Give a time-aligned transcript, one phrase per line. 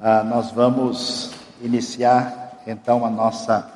[0.00, 3.68] Ah, nós vamos iniciar então a nossa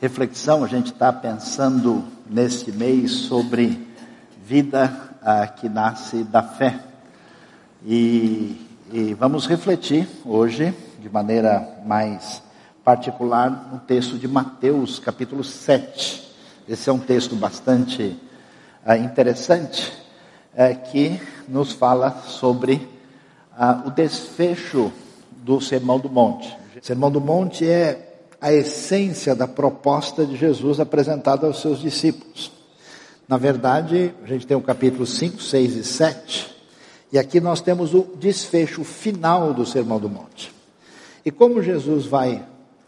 [0.00, 0.62] reflexão.
[0.62, 3.88] A gente está pensando neste mês sobre
[4.44, 6.78] vida ah, que nasce da fé.
[7.84, 12.40] E, e vamos refletir hoje, de maneira mais
[12.84, 16.36] particular, no texto de Mateus, capítulo 7.
[16.68, 18.16] Esse é um texto bastante
[18.86, 19.92] ah, interessante,
[20.54, 22.88] é, que nos fala sobre
[23.58, 24.92] ah, o desfecho
[25.48, 26.54] do Sermão do Monte.
[26.78, 32.52] O Sermão do Monte é a essência da proposta de Jesus apresentada aos seus discípulos.
[33.26, 36.56] Na verdade, a gente tem o capítulo 5, 6 e 7,
[37.10, 40.52] e aqui nós temos o desfecho final do Sermão do Monte.
[41.24, 42.44] E como Jesus vai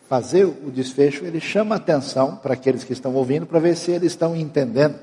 [0.07, 4.13] fazer o desfecho, ele chama atenção para aqueles que estão ouvindo para ver se eles
[4.13, 4.97] estão entendendo.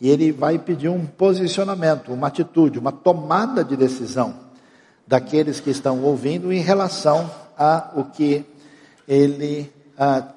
[0.00, 4.47] E ele vai pedir um posicionamento, uma atitude, uma tomada de decisão
[5.08, 8.44] daqueles que estão ouvindo em relação a o que
[9.08, 9.72] ele,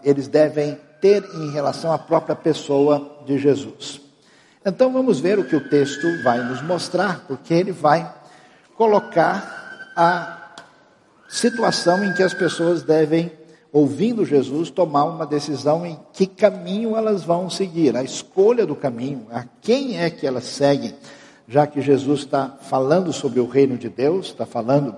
[0.01, 3.99] eles devem ter em relação à própria pessoa de Jesus.
[4.65, 8.09] Então vamos ver o que o texto vai nos mostrar, porque ele vai
[8.77, 10.53] colocar a
[11.27, 13.29] situação em que as pessoas devem,
[13.73, 19.27] ouvindo Jesus, tomar uma decisão em que caminho elas vão seguir, a escolha do caminho,
[19.31, 20.95] a quem é que elas seguem
[21.47, 24.95] já que Jesus está falando sobre o reino de Deus, está falando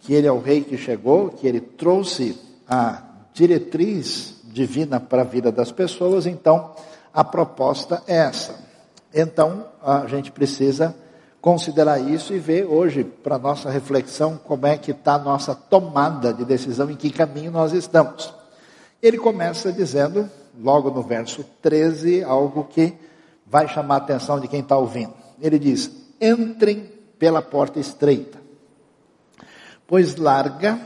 [0.00, 3.02] que ele é o rei que chegou, que ele trouxe a
[3.34, 6.74] diretriz divina para a vida das pessoas, então
[7.12, 8.54] a proposta é essa.
[9.12, 10.94] Então a gente precisa
[11.40, 16.32] considerar isso e ver hoje, para nossa reflexão, como é que está a nossa tomada
[16.32, 18.32] de decisão, em que caminho nós estamos.
[19.02, 22.94] Ele começa dizendo, logo no verso 13, algo que
[23.46, 28.38] vai chamar a atenção de quem está ouvindo ele diz: entrem pela porta estreita,
[29.86, 30.78] pois larga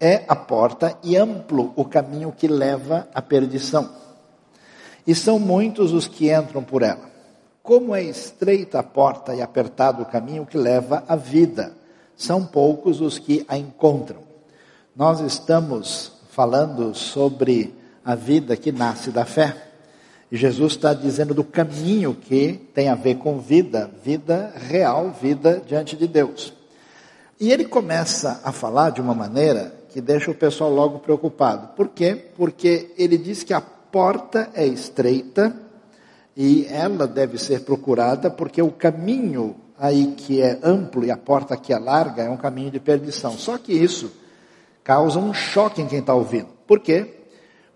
[0.00, 3.90] é a porta e amplo o caminho que leva à perdição.
[5.06, 7.12] E são muitos os que entram por ela.
[7.62, 11.74] Como é estreita a porta e apertado o caminho que leva à vida,
[12.16, 14.20] são poucos os que a encontram.
[14.94, 17.74] Nós estamos falando sobre
[18.04, 19.56] a vida que nasce da fé.
[20.34, 25.62] E Jesus está dizendo do caminho que tem a ver com vida, vida real, vida
[25.64, 26.52] diante de Deus.
[27.38, 31.68] E ele começa a falar de uma maneira que deixa o pessoal logo preocupado.
[31.76, 32.20] Por quê?
[32.36, 35.56] Porque ele diz que a porta é estreita
[36.36, 41.56] e ela deve ser procurada porque o caminho aí que é amplo e a porta
[41.56, 43.38] que é larga é um caminho de perdição.
[43.38, 44.10] Só que isso
[44.82, 46.48] causa um choque em quem está ouvindo.
[46.66, 47.06] Por quê?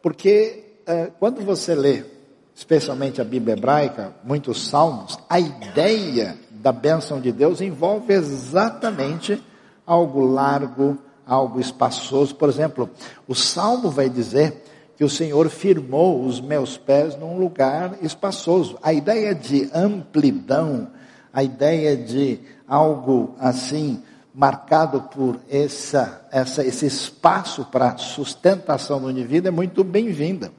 [0.03, 2.18] Porque é, quando você lê
[2.59, 9.41] especialmente a Bíblia hebraica, muitos salmos, a ideia da bênção de Deus envolve exatamente
[9.87, 12.35] algo largo, algo espaçoso.
[12.35, 12.91] Por exemplo,
[13.29, 14.65] o salmo vai dizer
[14.97, 18.77] que o Senhor firmou os meus pés num lugar espaçoso.
[18.83, 20.89] A ideia de amplidão,
[21.33, 24.03] a ideia de algo assim
[24.35, 30.51] marcado por essa, essa, esse espaço para sustentação do indivíduo é muito bem-vinda.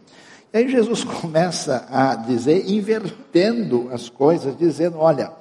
[0.54, 5.32] Aí Jesus começa a dizer, invertendo as coisas, dizendo: olha,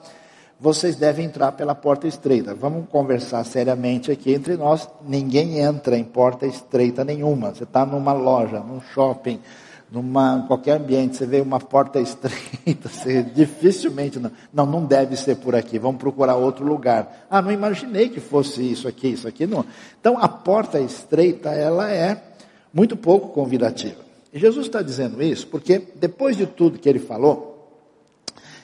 [0.60, 2.54] vocês devem entrar pela porta estreita.
[2.54, 4.88] Vamos conversar seriamente aqui entre nós.
[5.06, 7.54] Ninguém entra em porta estreita nenhuma.
[7.54, 9.40] Você está numa loja, num shopping,
[9.90, 15.36] numa qualquer ambiente, você vê uma porta estreita, você dificilmente não, não, não deve ser
[15.36, 15.78] por aqui.
[15.78, 17.26] Vamos procurar outro lugar.
[17.30, 19.64] Ah, não imaginei que fosse isso aqui, isso aqui não.
[20.00, 22.20] Então a porta estreita ela é
[22.74, 24.07] muito pouco convidativa.
[24.32, 27.58] Jesus está dizendo isso porque depois de tudo que ele falou,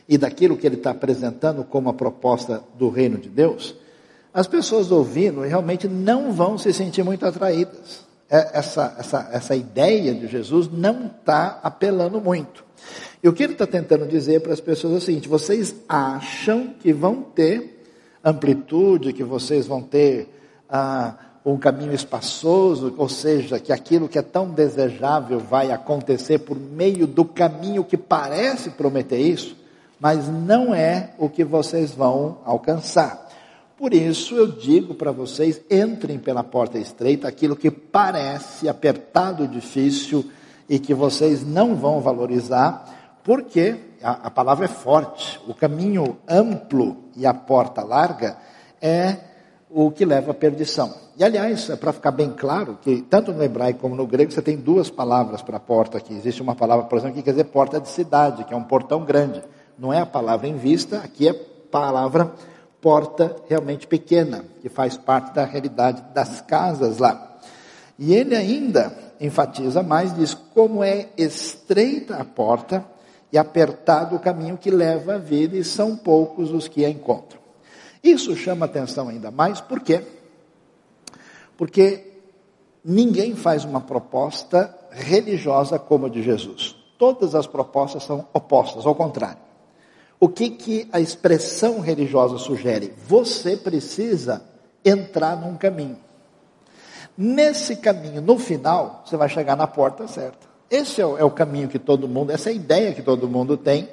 [0.09, 3.75] e daquilo que ele está apresentando como a proposta do reino de Deus,
[4.33, 8.05] as pessoas ouvindo realmente não vão se sentir muito atraídas.
[8.29, 12.65] É, essa, essa, essa ideia de Jesus não está apelando muito.
[13.23, 16.75] E o que ele está tentando dizer para as pessoas é o seguinte: vocês acham
[16.81, 17.83] que vão ter
[18.23, 20.29] amplitude, que vocês vão ter
[20.69, 21.15] ah,
[21.45, 27.07] um caminho espaçoso, ou seja, que aquilo que é tão desejável vai acontecer por meio
[27.07, 29.55] do caminho que parece prometer isso,
[30.01, 33.29] mas não é o que vocês vão alcançar.
[33.77, 40.25] Por isso eu digo para vocês: entrem pela porta estreita, aquilo que parece apertado, difícil
[40.67, 45.39] e que vocês não vão valorizar, porque a, a palavra é forte.
[45.47, 48.39] O caminho amplo e a porta larga
[48.81, 49.34] é
[49.77, 50.95] o que leva à perdição.
[51.17, 54.41] E aliás, é para ficar bem claro que tanto no hebraico como no grego você
[54.41, 56.15] tem duas palavras para porta aqui.
[56.15, 59.05] Existe uma palavra, por exemplo, que quer dizer porta de cidade, que é um portão
[59.05, 59.43] grande.
[59.77, 62.33] Não é a palavra em vista, aqui é palavra
[62.81, 67.37] porta realmente pequena, que faz parte da realidade das casas lá.
[67.99, 72.85] E ele ainda enfatiza mais, diz como é estreita a porta
[73.33, 77.44] e apertado o caminho que leva à vida, e são poucos os que a encontram.
[78.05, 80.03] Isso chama atenção ainda mais, por quê?
[81.57, 82.13] Porque
[82.85, 86.77] ninguém faz uma proposta religiosa como a de Jesus.
[86.99, 89.39] Todas as propostas são opostas, ao contrário.
[90.21, 92.93] O que, que a expressão religiosa sugere?
[93.09, 94.45] Você precisa
[94.85, 95.99] entrar num caminho.
[97.17, 100.47] Nesse caminho, no final, você vai chegar na porta certa.
[100.71, 103.29] Esse é o, é o caminho que todo mundo, essa é a ideia que todo
[103.29, 103.89] mundo tem.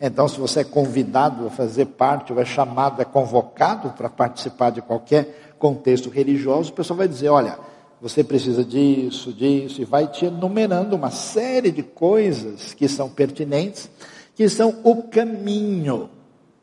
[0.00, 4.70] Então, se você é convidado a fazer parte, ou é chamado, é convocado para participar
[4.70, 7.58] de qualquer contexto religioso, o pessoal vai dizer: olha,
[8.00, 13.88] você precisa disso, disso, e vai te enumerando uma série de coisas que são pertinentes,
[14.34, 16.10] que são o caminho.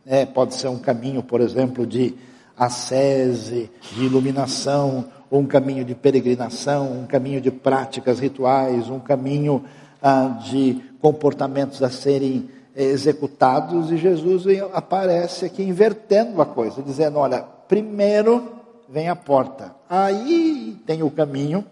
[0.06, 2.14] É, pode ser um caminho, por exemplo, de
[2.58, 9.64] ascese, de iluminação, ou um caminho de peregrinação, um caminho de práticas rituais, um caminho
[10.02, 17.44] ah, de comportamentos a serem executados, e Jesus aparece aqui invertendo a coisa, dizendo: olha,
[17.68, 18.52] primeiro
[18.90, 19.76] vem a porta.
[19.90, 21.66] Aí tem o caminho,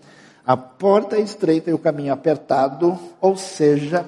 [0.46, 4.06] a porta é estreita e o caminho apertado, ou seja,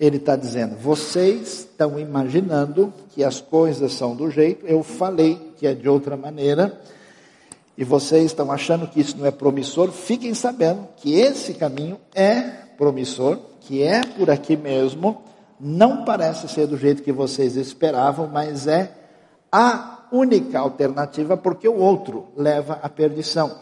[0.00, 5.66] ele está dizendo: vocês estão imaginando que as coisas são do jeito, eu falei que
[5.66, 6.80] é de outra maneira,
[7.76, 12.40] e vocês estão achando que isso não é promissor, fiquem sabendo que esse caminho é
[12.76, 15.22] promissor, que é por aqui mesmo,
[15.64, 18.90] não parece ser do jeito que vocês esperavam, mas é
[19.50, 23.60] a única alternativa, porque o outro leva à perdição.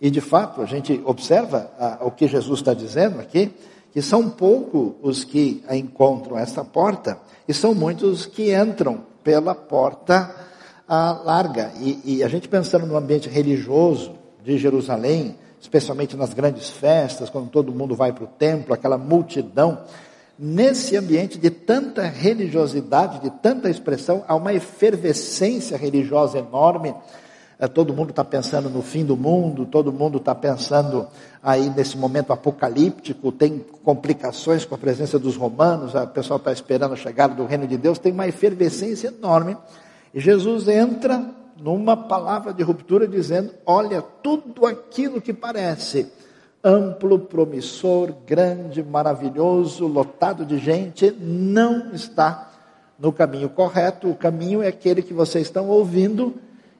[0.00, 3.52] E de fato, a gente observa ah, o que Jesus está dizendo aqui,
[3.92, 7.18] que são poucos os que encontram essa porta,
[7.48, 10.32] e são muitos que entram pela porta
[10.88, 11.72] ah, larga.
[11.80, 14.12] E, e a gente pensando no ambiente religioso
[14.44, 19.80] de Jerusalém, especialmente nas grandes festas, quando todo mundo vai para o templo, aquela multidão,
[20.42, 26.94] nesse ambiente de tanta religiosidade, de tanta expressão, há uma efervescência religiosa enorme.
[27.58, 31.06] É, todo mundo está pensando no fim do mundo, todo mundo está pensando
[31.42, 36.94] aí nesse momento apocalíptico, tem complicações com a presença dos romanos, o pessoal está esperando
[36.94, 39.58] a chegada do reino de Deus, tem uma efervescência enorme.
[40.14, 41.22] E Jesus entra
[41.60, 46.10] numa palavra de ruptura dizendo: Olha, tudo aquilo que parece
[46.62, 52.50] amplo, promissor, grande, maravilhoso, lotado de gente, não está
[52.98, 54.10] no caminho correto.
[54.10, 56.34] O caminho é aquele que vocês estão ouvindo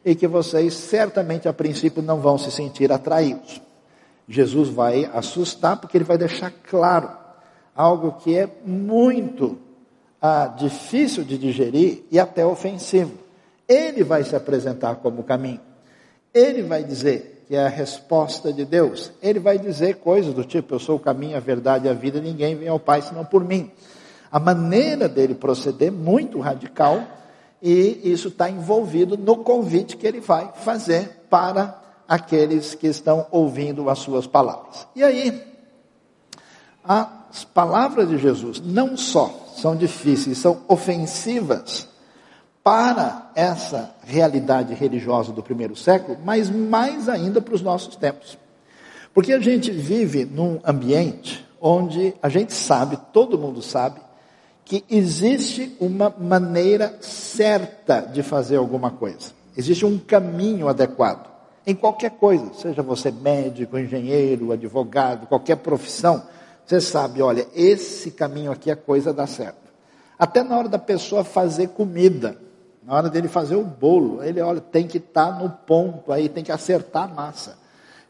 [0.04, 3.60] e que vocês certamente a princípio não vão se sentir atraídos.
[4.28, 7.10] Jesus vai assustar porque ele vai deixar claro
[7.74, 9.58] algo que é muito
[10.20, 13.12] ah, difícil de digerir e até ofensivo.
[13.66, 15.60] Ele vai se apresentar como caminho.
[16.32, 19.10] Ele vai dizer: que é a resposta de Deus.
[19.20, 22.20] Ele vai dizer coisas do tipo: Eu sou o caminho, a verdade e a vida,
[22.20, 23.72] ninguém vem ao Pai senão por mim.
[24.30, 27.02] A maneira dele proceder, muito radical,
[27.60, 31.76] e isso está envolvido no convite que ele vai fazer para
[32.06, 34.86] aqueles que estão ouvindo as suas palavras.
[34.94, 35.42] E aí,
[36.84, 41.88] as palavras de Jesus não só são difíceis, são ofensivas
[42.62, 48.38] para essa realidade religiosa do primeiro século, mas mais ainda para os nossos tempos.
[49.14, 54.00] Porque a gente vive num ambiente onde a gente sabe, todo mundo sabe,
[54.64, 59.32] que existe uma maneira certa de fazer alguma coisa.
[59.56, 61.30] Existe um caminho adequado
[61.66, 66.22] em qualquer coisa, seja você médico, engenheiro, advogado, qualquer profissão,
[66.64, 69.70] você sabe, olha, esse caminho aqui a coisa dá certo.
[70.18, 72.36] Até na hora da pessoa fazer comida,
[72.82, 76.28] na hora dele fazer o bolo, ele olha, tem que estar tá no ponto aí,
[76.28, 77.58] tem que acertar a massa.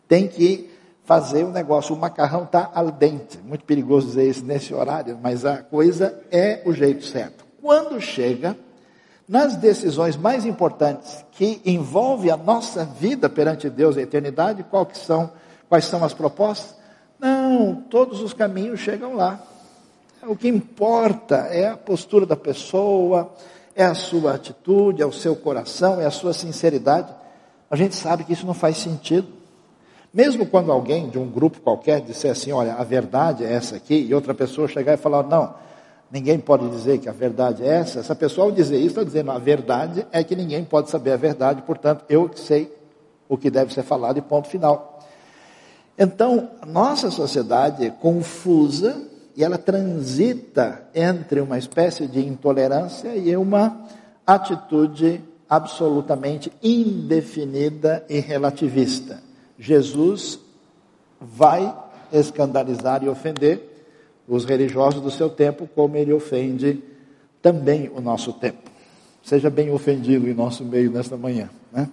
[0.07, 0.71] Tem que
[1.05, 1.95] fazer o negócio.
[1.95, 3.39] O macarrão está al dente.
[3.39, 7.45] Muito perigoso dizer isso nesse horário, mas a coisa é o jeito certo.
[7.61, 8.57] Quando chega
[9.29, 14.87] nas decisões mais importantes que envolvem a nossa vida perante Deus e a eternidade, qual
[14.87, 15.31] que são,
[15.69, 16.77] quais são as propostas?
[17.19, 19.41] Não, todos os caminhos chegam lá.
[20.23, 23.33] O que importa é a postura da pessoa,
[23.75, 27.13] é a sua atitude, é o seu coração, é a sua sinceridade.
[27.71, 29.29] A gente sabe que isso não faz sentido.
[30.13, 33.95] Mesmo quando alguém de um grupo qualquer disser assim, olha, a verdade é essa aqui,
[33.95, 35.55] e outra pessoa chegar e falar, não,
[36.11, 39.31] ninguém pode dizer que a verdade é essa, essa pessoa ao dizer isso está dizendo,
[39.31, 42.77] a verdade é que ninguém pode saber a verdade, portanto, eu sei
[43.29, 44.99] o que deve ser falado e ponto final.
[45.97, 53.87] Então, nossa sociedade é confusa e ela transita entre uma espécie de intolerância e uma
[54.27, 59.23] atitude absolutamente indefinida e relativista.
[59.59, 60.39] Jesus
[61.21, 61.75] vai
[62.13, 63.69] escandalizar e ofender
[64.27, 66.83] os religiosos do seu tempo, como ele ofende
[67.43, 68.71] também o nosso tempo.
[69.23, 71.51] Seja bem ofendido em nosso meio nesta manhã.
[71.73, 71.89] Né?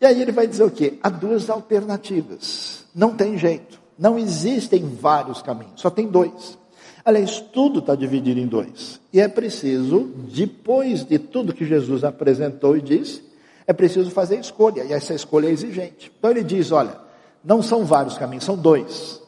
[0.00, 0.98] E aí ele vai dizer o quê?
[1.02, 2.84] Há duas alternativas.
[2.94, 3.78] Não tem jeito.
[3.98, 6.56] Não existem vários caminhos, só tem dois.
[7.04, 9.00] Aliás, tudo está dividido em dois.
[9.12, 13.22] E é preciso, depois de tudo que Jesus apresentou e disse,
[13.66, 14.84] é preciso fazer escolha.
[14.84, 16.12] E essa escolha é exigente.
[16.18, 16.96] Então ele diz: olha,
[17.44, 19.22] não são vários caminhos, são dois.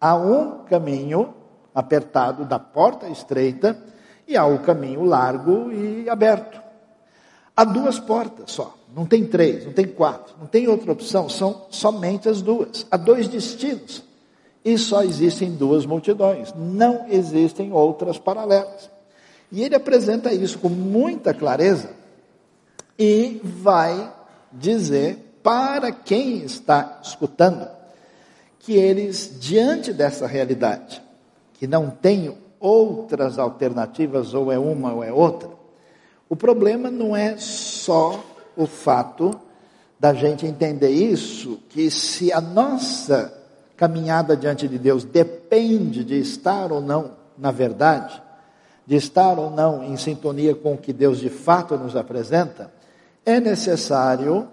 [0.00, 1.34] Há um caminho
[1.74, 3.76] apertado da porta estreita
[4.26, 6.60] e há o caminho largo e aberto.
[7.56, 11.66] Há duas portas só, não tem três, não tem quatro, não tem outra opção, são
[11.70, 12.86] somente as duas.
[12.90, 14.02] Há dois destinos
[14.64, 18.90] e só existem duas multidões, não existem outras paralelas.
[19.50, 21.90] E ele apresenta isso com muita clareza
[22.98, 24.12] e vai
[24.52, 27.68] dizer para quem está escutando
[28.60, 31.02] que eles, diante dessa realidade,
[31.54, 35.50] que não tem outras alternativas, ou é uma ou é outra,
[36.28, 38.24] o problema não é só
[38.56, 39.38] o fato
[39.98, 43.32] da gente entender isso, que se a nossa
[43.76, 48.22] caminhada diante de Deus depende de estar ou não na verdade,
[48.86, 52.72] de estar ou não em sintonia com o que Deus de fato nos apresenta,
[53.24, 54.48] é necessário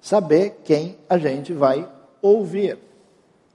[0.00, 1.88] saber quem a gente vai
[2.20, 2.78] ouvir,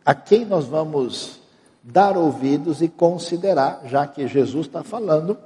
[0.06, 1.40] a quem nós vamos
[1.84, 5.38] dar ouvidos e considerar, já que Jesus está falando,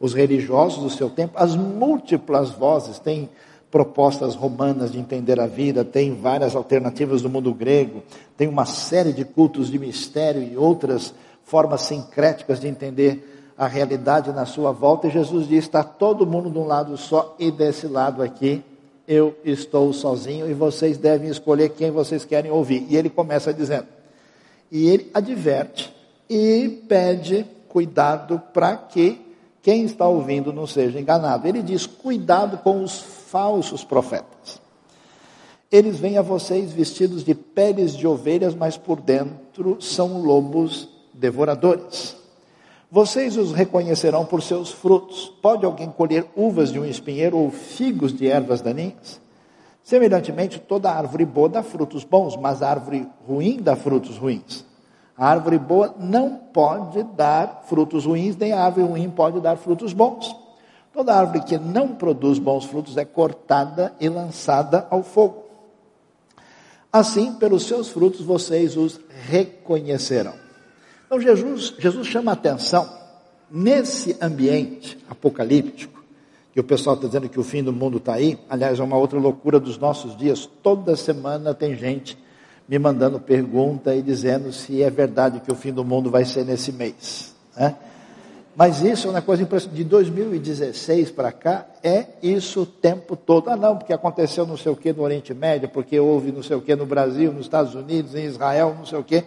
[0.00, 3.30] os religiosos do seu tempo, as múltiplas vozes, tem
[3.74, 8.04] propostas romanas de entender a vida, tem várias alternativas do mundo grego,
[8.36, 11.12] tem uma série de cultos de mistério e outras
[11.42, 16.48] formas sincréticas de entender a realidade na sua volta, e Jesus diz: está todo mundo
[16.48, 18.62] de um lado só, e desse lado aqui
[19.08, 22.86] eu estou sozinho, e vocês devem escolher quem vocês querem ouvir.
[22.88, 23.88] E ele começa dizendo:
[24.70, 25.92] e ele adverte
[26.30, 29.20] e pede cuidado para que
[29.60, 31.48] quem está ouvindo não seja enganado.
[31.48, 34.62] Ele diz: cuidado com os falsos profetas.
[35.68, 42.14] Eles vêm a vocês vestidos de peles de ovelhas, mas por dentro são lobos devoradores.
[42.88, 45.32] Vocês os reconhecerão por seus frutos.
[45.42, 49.20] Pode alguém colher uvas de um espinheiro ou figos de ervas daninhas?
[49.82, 54.64] Semelhantemente, toda árvore boa dá frutos bons, mas a árvore ruim dá frutos ruins.
[55.18, 59.92] A árvore boa não pode dar frutos ruins, nem a árvore ruim pode dar frutos
[59.92, 60.43] bons.
[60.94, 65.44] Toda árvore que não produz bons frutos é cortada e lançada ao fogo.
[66.92, 70.34] Assim, pelos seus frutos vocês os reconhecerão.
[71.04, 72.88] Então, Jesus, Jesus chama a atenção
[73.50, 76.04] nesse ambiente apocalíptico
[76.52, 78.38] que o pessoal está dizendo que o fim do mundo está aí.
[78.48, 80.48] Aliás, é uma outra loucura dos nossos dias.
[80.62, 82.16] Toda semana tem gente
[82.68, 86.44] me mandando pergunta e dizendo se é verdade que o fim do mundo vai ser
[86.44, 87.34] nesse mês.
[87.56, 87.74] Né?
[88.56, 89.76] Mas isso é uma coisa impressionante.
[89.76, 93.48] De 2016 para cá, é isso o tempo todo.
[93.50, 96.56] Ah, não, porque aconteceu não sei o que no Oriente Médio, porque houve não sei
[96.56, 99.24] o que no Brasil, nos Estados Unidos, em Israel, não sei o que.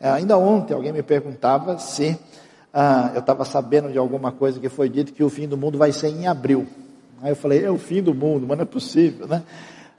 [0.00, 2.18] É, ainda ontem alguém me perguntava se
[2.72, 5.76] ah, eu estava sabendo de alguma coisa que foi dito que o fim do mundo
[5.76, 6.66] vai ser em abril.
[7.20, 9.42] Aí eu falei, é o fim do mundo, mas não é possível, né?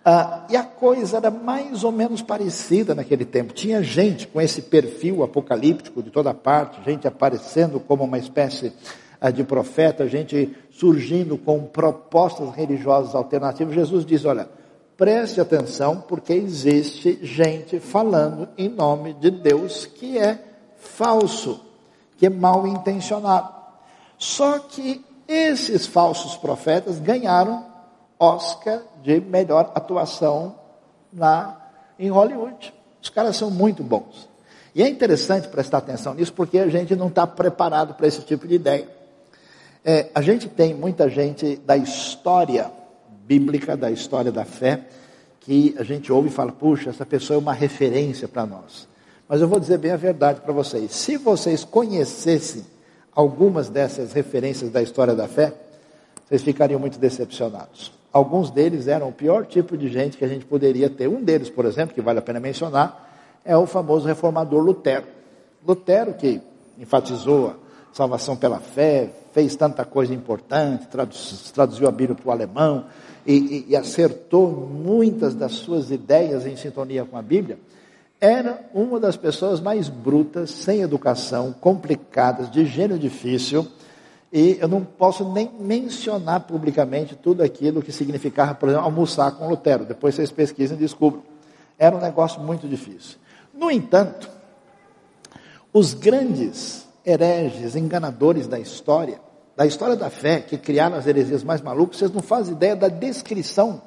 [0.05, 3.53] Ah, e a coisa era mais ou menos parecida naquele tempo.
[3.53, 8.73] Tinha gente com esse perfil apocalíptico de toda parte, gente aparecendo como uma espécie
[9.21, 13.73] ah, de profeta, gente surgindo com propostas religiosas alternativas.
[13.73, 14.49] Jesus diz: olha,
[14.97, 20.37] preste atenção, porque existe gente falando em nome de Deus que é
[20.75, 21.73] falso
[22.23, 23.53] que é mal intencionado.
[24.17, 27.65] Só que esses falsos profetas ganharam
[28.23, 30.55] Oscar de melhor atuação
[31.11, 31.57] na,
[31.99, 32.73] em Hollywood.
[33.01, 34.29] Os caras são muito bons.
[34.73, 38.47] E é interessante prestar atenção nisso porque a gente não está preparado para esse tipo
[38.47, 38.87] de ideia.
[39.83, 42.71] É, a gente tem muita gente da história
[43.25, 44.81] bíblica, da história da fé,
[45.41, 48.87] que a gente ouve e fala: puxa, essa pessoa é uma referência para nós.
[49.27, 50.93] Mas eu vou dizer bem a verdade para vocês.
[50.93, 52.65] Se vocês conhecessem
[53.13, 55.53] algumas dessas referências da história da fé,
[56.25, 58.02] vocês ficariam muito decepcionados.
[58.13, 61.07] Alguns deles eram o pior tipo de gente que a gente poderia ter.
[61.07, 65.05] Um deles, por exemplo, que vale a pena mencionar, é o famoso reformador Lutero.
[65.67, 66.39] Lutero, que
[66.77, 67.55] enfatizou a
[67.91, 70.87] salvação pela fé, fez tanta coisa importante,
[71.51, 72.85] traduziu a Bíblia para o alemão
[73.25, 77.57] e, e, e acertou muitas das suas ideias em sintonia com a Bíblia
[78.23, 83.67] era uma das pessoas mais brutas, sem educação, complicadas, de gênio difícil
[84.35, 89.47] E eu não posso nem mencionar publicamente tudo aquilo que significava, por exemplo, almoçar com
[89.47, 89.85] Lutero.
[89.85, 91.21] Depois vocês pesquisem e descubram.
[91.77, 93.19] Era um negócio muito difícil.
[93.53, 94.27] No entanto,
[95.71, 99.21] os grandes hereges, enganadores da história,
[99.55, 102.87] da história da fé, que criaram as heresias mais malucas, vocês não fazem ideia da
[102.87, 103.83] descrição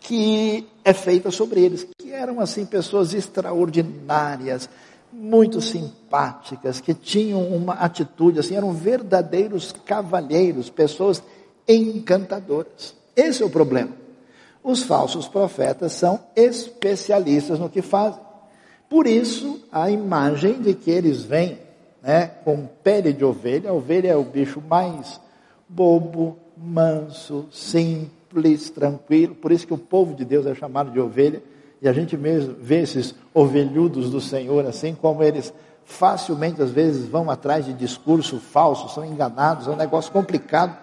[0.00, 4.68] que é feita sobre eles, que eram assim pessoas extraordinárias,
[5.16, 11.22] muito simpáticas, que tinham uma atitude assim, eram verdadeiros cavalheiros, pessoas
[11.66, 12.94] encantadoras.
[13.16, 13.92] Esse é o problema.
[14.62, 18.20] Os falsos profetas são especialistas no que fazem.
[18.90, 21.58] Por isso, a imagem de que eles vêm
[22.02, 25.18] né, com pele de ovelha, a ovelha é o bicho mais
[25.66, 29.34] bobo, manso, simples, tranquilo.
[29.34, 31.42] Por isso que o povo de Deus é chamado de ovelha
[31.80, 35.52] e a gente mesmo vê esses ovelhudos do Senhor, assim como eles
[35.84, 40.76] facilmente, às vezes, vão atrás de discurso falso, são enganados, é um negócio complicado.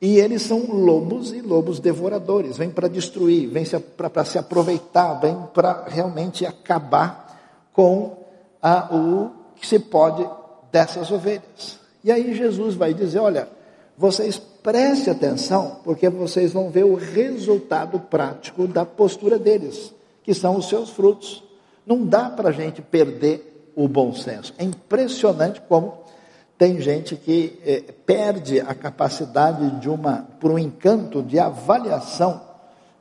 [0.00, 3.64] E eles são lobos e lobos devoradores, vêm para destruir, vêm
[3.96, 8.16] para se aproveitar, vêm para realmente acabar com
[8.62, 10.26] a, o que se pode
[10.70, 11.78] dessas ovelhas.
[12.04, 13.48] E aí Jesus vai dizer: olha,
[13.98, 20.56] vocês prestem atenção, porque vocês vão ver o resultado prático da postura deles que são
[20.56, 21.42] os seus frutos.
[21.86, 24.54] Não dá para a gente perder o bom senso.
[24.58, 26.00] É impressionante como
[26.58, 32.42] tem gente que eh, perde a capacidade de uma, por um encanto de avaliação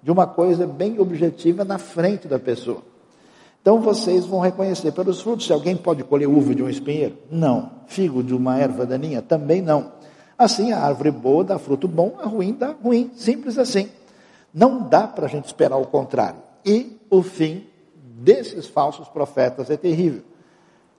[0.01, 2.81] de uma coisa bem objetiva na frente da pessoa.
[3.61, 5.45] Então vocês vão reconhecer pelos frutos.
[5.45, 7.17] Se alguém pode colher uva de um espinheiro?
[7.29, 7.71] Não.
[7.87, 9.21] Figo de uma erva daninha?
[9.21, 9.91] Também não.
[10.37, 13.11] Assim, a árvore boa dá fruto bom, a ruim dá ruim.
[13.15, 13.89] Simples assim.
[14.53, 16.39] Não dá para a gente esperar o contrário.
[16.65, 20.21] E o fim desses falsos profetas é terrível.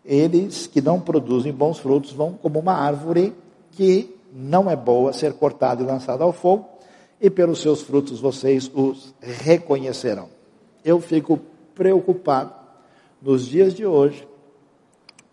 [0.04, 3.34] Eles que não produzem bons frutos vão como uma árvore
[3.72, 6.66] que não é boa ser cortada e lançada ao fogo,
[7.20, 10.28] e pelos seus frutos vocês os reconhecerão.
[10.84, 11.38] Eu fico
[11.74, 12.54] preocupado
[13.20, 14.26] nos dias de hoje,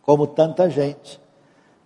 [0.02, 1.20] como tanta gente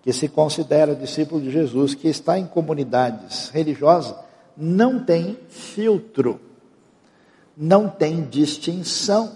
[0.02, 4.16] que se considera discípulo de Jesus, que está em comunidades religiosas,
[4.58, 6.40] não tem filtro
[7.56, 9.32] não tem distinção.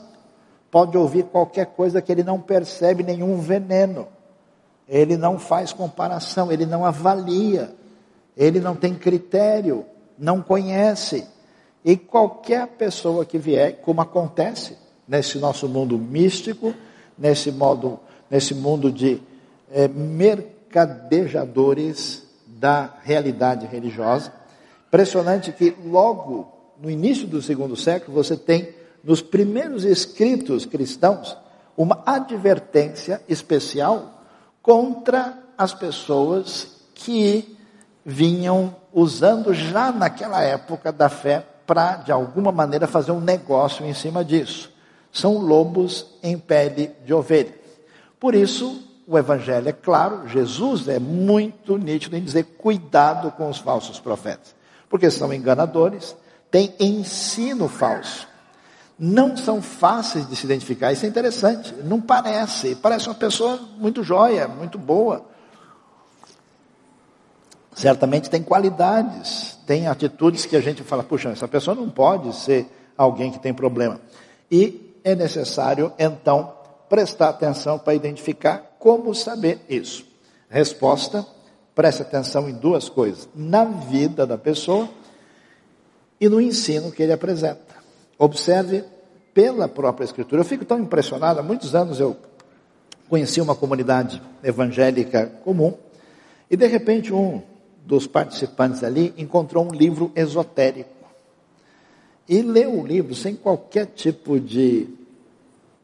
[0.72, 4.08] Pode ouvir qualquer coisa que ele não percebe nenhum veneno.
[4.88, 7.74] Ele não faz comparação, ele não avalia,
[8.38, 9.84] ele não tem critério,
[10.18, 11.28] não conhece.
[11.84, 16.74] E qualquer pessoa que vier, como acontece nesse nosso mundo místico,
[17.18, 18.00] nesse modo,
[18.30, 19.22] nesse mundo de
[19.72, 24.32] é, mercadejadores da realidade religiosa,
[24.88, 31.38] impressionante que logo no início do segundo século, você tem nos primeiros escritos cristãos
[31.78, 34.24] uma advertência especial
[34.62, 37.58] contra as pessoas que
[38.06, 43.94] vinham usando já naquela época da fé para, de alguma maneira, fazer um negócio em
[43.94, 44.72] cima disso.
[45.12, 47.54] São lobos em pele de ovelha.
[48.20, 53.60] Por isso, o Evangelho é claro, Jesus é muito nítido em dizer cuidado com os
[53.60, 54.56] falsos profetas,
[54.90, 56.16] porque são enganadores,
[56.56, 58.26] tem ensino falso.
[58.98, 61.76] Não são fáceis de se identificar, isso é interessante.
[61.84, 65.26] Não parece, parece uma pessoa muito jóia, muito boa.
[67.74, 72.66] Certamente tem qualidades, tem atitudes que a gente fala, puxa, essa pessoa não pode ser
[72.98, 74.00] alguém que tem problema.
[74.50, 76.54] E é necessário, então,
[76.88, 80.06] prestar atenção para identificar como saber isso.
[80.50, 81.28] Resposta:
[81.76, 84.88] preste atenção em duas coisas: na vida da pessoa
[86.20, 87.76] e no ensino que ele apresenta.
[88.18, 88.84] Observe
[89.34, 90.42] pela própria Escritura.
[90.42, 92.16] Eu fico tão impressionado, há muitos anos eu
[93.10, 95.74] conheci uma comunidade evangélica comum
[96.50, 97.42] e de repente um
[97.86, 100.90] dos participantes ali encontrou um livro esotérico
[102.28, 104.88] e leu o livro sem qualquer tipo de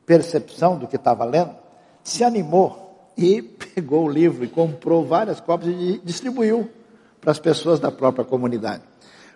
[0.06, 1.56] percepção do que estava lendo,
[2.04, 3.42] se animou e
[3.76, 6.70] pegou o livro e comprou várias cópias e distribuiu
[7.20, 8.91] para as pessoas da própria comunidade.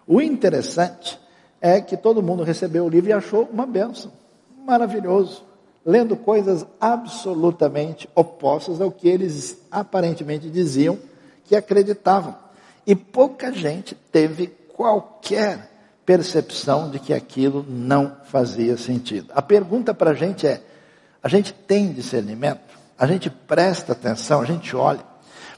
[0.08, 1.20] O interessante
[1.60, 4.12] é que todo mundo recebeu o livro e achou uma benção.
[4.65, 5.44] Maravilhoso.
[5.86, 10.98] Lendo coisas absolutamente opostas ao que eles aparentemente diziam
[11.44, 12.36] que acreditavam.
[12.86, 15.72] E pouca gente teve qualquer
[16.06, 19.32] percepção de que aquilo não fazia sentido.
[19.34, 20.62] A pergunta para a gente é:
[21.22, 22.76] a gente tem discernimento?
[22.98, 24.41] A gente presta atenção?
[24.41, 25.04] A gente olha?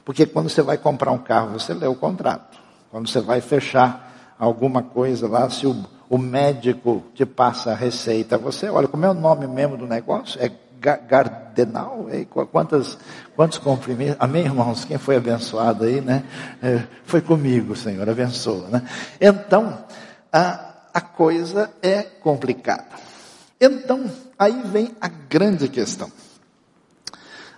[0.04, 2.58] Porque quando você vai comprar um carro, você lê o contrato.
[2.90, 4.07] Quando você vai fechar
[4.38, 9.10] alguma coisa lá, se o, o médico te passa a receita, você olha, como é
[9.10, 10.40] o nome mesmo do negócio?
[10.40, 12.06] É Gardenal,
[12.52, 12.96] quantas,
[13.34, 16.22] quantos cumprimentos, amém irmãos, quem foi abençoado aí, né,
[16.62, 18.88] é, foi comigo, Senhor, abençoa, né,
[19.20, 19.76] então,
[20.32, 22.86] a, a coisa é complicada,
[23.60, 26.12] então, aí vem a grande questão,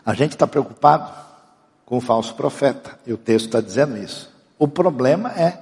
[0.04, 1.12] a gente está preocupado
[1.84, 5.58] com o falso profeta, e o texto está dizendo isso, o problema é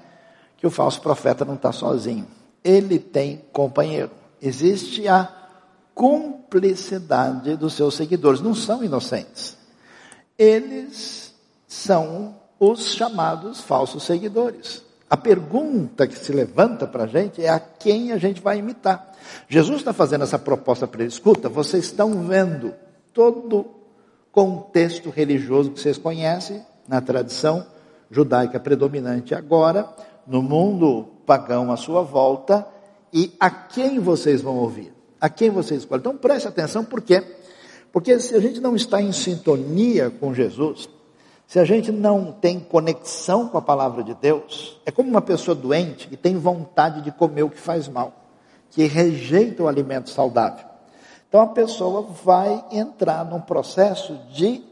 [0.59, 2.27] que o falso profeta não está sozinho,
[2.62, 4.11] ele tem companheiro,
[4.42, 5.33] existe a
[5.99, 8.40] cumplicidade dos seus seguidores.
[8.40, 9.57] Não são inocentes.
[10.38, 11.35] Eles
[11.66, 14.85] são os chamados falsos seguidores.
[15.11, 19.12] A pergunta que se levanta para a gente é a quem a gente vai imitar.
[19.49, 21.14] Jesus está fazendo essa proposta para eles.
[21.14, 22.75] Escuta, vocês estão vendo
[23.12, 23.75] todo o
[24.31, 27.66] contexto religioso que vocês conhecem na tradição
[28.09, 29.88] judaica predominante agora,
[30.29, 32.67] no mundo pagão à sua volta,
[33.12, 34.93] e a quem vocês vão ouvir?
[35.21, 36.01] A quem você escolhe?
[36.01, 37.25] Então preste atenção, por quê?
[37.93, 40.88] Porque se a gente não está em sintonia com Jesus,
[41.47, 45.55] se a gente não tem conexão com a palavra de Deus, é como uma pessoa
[45.55, 48.12] doente que tem vontade de comer o que faz mal,
[48.71, 50.67] que rejeita o alimento saudável.
[51.27, 54.62] Então a pessoa vai entrar num processo de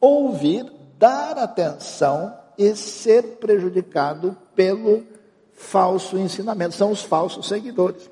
[0.00, 5.04] ouvir, dar atenção e ser prejudicado pelo
[5.52, 6.74] falso ensinamento.
[6.74, 8.10] São os falsos seguidores.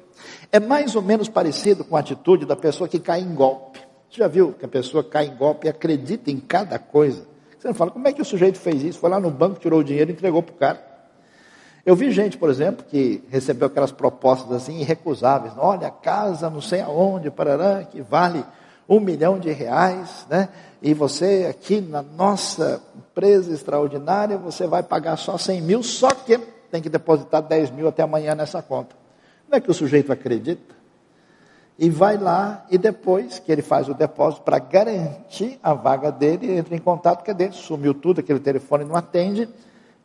[0.52, 3.80] É mais ou menos parecido com a atitude da pessoa que cai em golpe.
[4.08, 7.26] Você já viu que a pessoa cai em golpe e acredita em cada coisa?
[7.58, 8.98] Você não fala, como é que o sujeito fez isso?
[8.98, 10.94] Foi lá no banco, tirou o dinheiro e entregou para o cara.
[11.84, 15.54] Eu vi gente, por exemplo, que recebeu aquelas propostas assim irrecusáveis.
[15.58, 18.44] Olha, casa não sei aonde, parará, que vale
[18.88, 20.48] um milhão de reais, né?
[20.82, 26.38] E você aqui na nossa empresa extraordinária, você vai pagar só 100 mil, só que
[26.70, 28.94] tem que depositar 10 mil até amanhã nessa conta.
[29.48, 30.74] Não é que o sujeito acredita?
[31.78, 36.56] E vai lá e depois que ele faz o depósito para garantir a vaga dele,
[36.56, 37.50] entra em contato, cadê?
[37.50, 39.48] Sumiu tudo, aquele telefone não atende,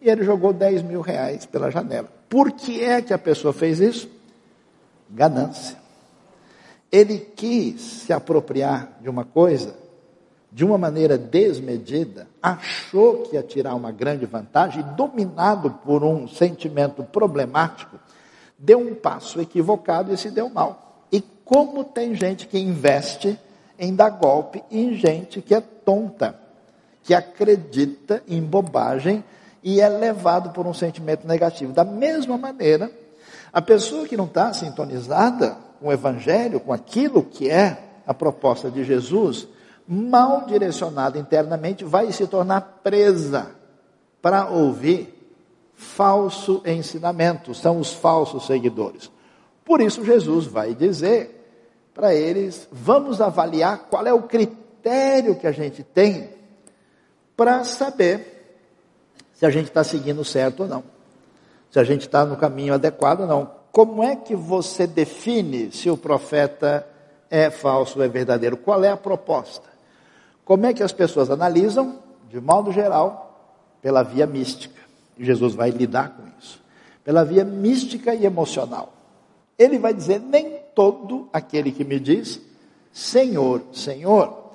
[0.01, 2.07] e ele jogou 10 mil reais pela janela.
[2.29, 4.09] Por que é que a pessoa fez isso?
[5.09, 5.77] Ganância.
[6.91, 9.75] Ele quis se apropriar de uma coisa
[10.52, 17.04] de uma maneira desmedida, achou que ia tirar uma grande vantagem, dominado por um sentimento
[17.04, 17.99] problemático,
[18.58, 21.06] deu um passo equivocado e se deu mal.
[21.12, 23.39] E como tem gente que investe
[23.78, 26.36] em dar golpe em gente que é tonta,
[27.04, 29.23] que acredita em bobagem
[29.63, 31.73] e é levado por um sentimento negativo.
[31.73, 32.91] Da mesma maneira,
[33.54, 38.69] a pessoa que não está sintonizada com o Evangelho, com aquilo que é a proposta
[38.69, 39.47] de Jesus,
[39.87, 43.51] mal direcionada internamente, vai se tornar presa
[44.21, 45.15] para ouvir
[45.73, 49.09] falso ensinamento, são os falsos seguidores.
[49.63, 51.39] Por isso, Jesus vai dizer
[51.93, 56.29] para eles: vamos avaliar qual é o critério que a gente tem
[57.37, 58.57] para saber
[59.33, 60.83] se a gente está seguindo certo ou não,
[61.71, 63.59] se a gente está no caminho adequado ou não.
[63.79, 66.85] Como é que você define se o profeta
[67.31, 68.57] é falso ou é verdadeiro?
[68.57, 69.69] Qual é a proposta?
[70.43, 71.97] Como é que as pessoas analisam?
[72.29, 74.81] De modo geral, pela via mística.
[75.17, 76.61] Jesus vai lidar com isso.
[77.05, 78.91] Pela via mística e emocional.
[79.57, 82.41] Ele vai dizer: nem todo aquele que me diz
[82.91, 84.51] Senhor, Senhor,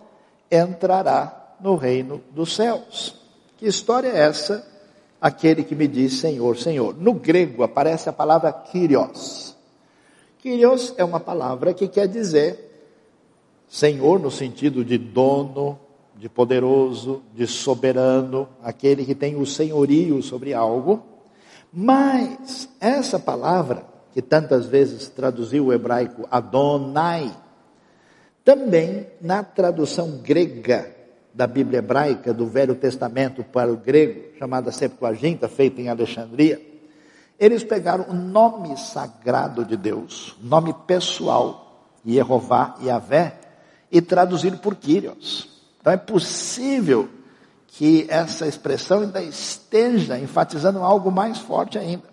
[0.50, 3.18] entrará no reino dos céus.
[3.56, 4.73] Que história é essa?
[5.24, 6.94] Aquele que me diz Senhor, Senhor.
[7.00, 9.56] No grego aparece a palavra Kyrios.
[10.36, 12.92] Kyrios é uma palavra que quer dizer
[13.66, 15.78] Senhor no sentido de dono,
[16.14, 21.02] de poderoso, de soberano, aquele que tem o senhorio sobre algo.
[21.72, 27.34] Mas essa palavra, que tantas vezes traduziu o hebraico Adonai,
[28.44, 30.93] também na tradução grega
[31.34, 36.62] da Bíblia hebraica, do Velho Testamento para o grego, chamada Septuaginta, feita em Alexandria,
[37.38, 43.40] eles pegaram o nome sagrado de Deus, nome pessoal, Yehová, Yahvé,
[43.90, 45.48] e traduziram por Kyrios.
[45.80, 47.08] Então é possível
[47.66, 52.04] que essa expressão ainda esteja enfatizando algo mais forte ainda.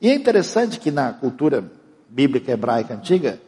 [0.00, 1.64] E é interessante que na cultura
[2.08, 3.40] bíblica hebraica antiga,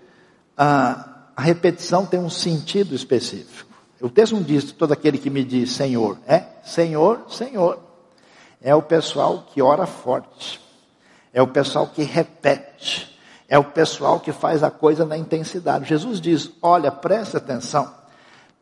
[0.57, 3.70] a repetição tem um sentido específico.
[4.01, 7.79] O texto não diz todo aquele que me diz Senhor, é Senhor, Senhor.
[8.63, 10.61] É o pessoal que ora forte,
[11.33, 15.89] é o pessoal que repete, é o pessoal que faz a coisa na intensidade.
[15.89, 18.01] Jesus diz: olha, presta atenção.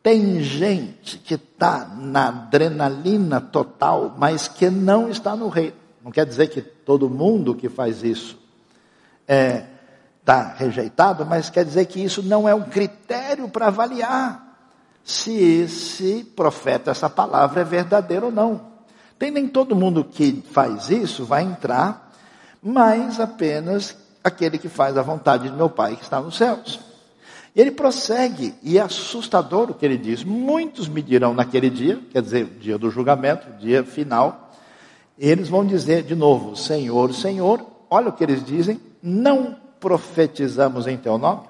[0.01, 5.75] Tem gente que está na adrenalina total, mas que não está no reino.
[6.01, 8.37] Não quer dizer que todo mundo que faz isso
[9.21, 9.65] está é,
[10.19, 14.48] está rejeitado, mas quer dizer que isso não é um critério para avaliar
[15.09, 18.61] se esse profeta, essa palavra é verdadeira ou não.
[19.17, 22.13] Tem nem todo mundo que faz isso vai entrar,
[22.61, 26.79] mas apenas aquele que faz a vontade de meu Pai que está nos céus.
[27.55, 30.23] E ele prossegue, e é assustador o que ele diz.
[30.23, 34.51] Muitos me dirão naquele dia, quer dizer, o dia do julgamento, o dia final,
[35.17, 40.97] eles vão dizer de novo: Senhor, Senhor, olha o que eles dizem, não profetizamos em
[40.97, 41.41] teu nome?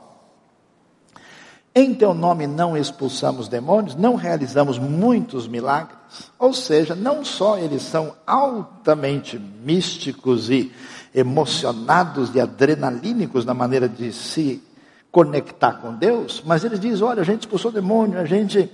[1.80, 5.98] Em teu nome não expulsamos demônios, não realizamos muitos milagres.
[6.38, 10.74] Ou seja, não só eles são altamente místicos e
[11.16, 14.62] emocionados e adrenalínicos na maneira de se
[15.10, 18.70] conectar com Deus, mas eles dizem: olha, a gente expulsou demônio, a gente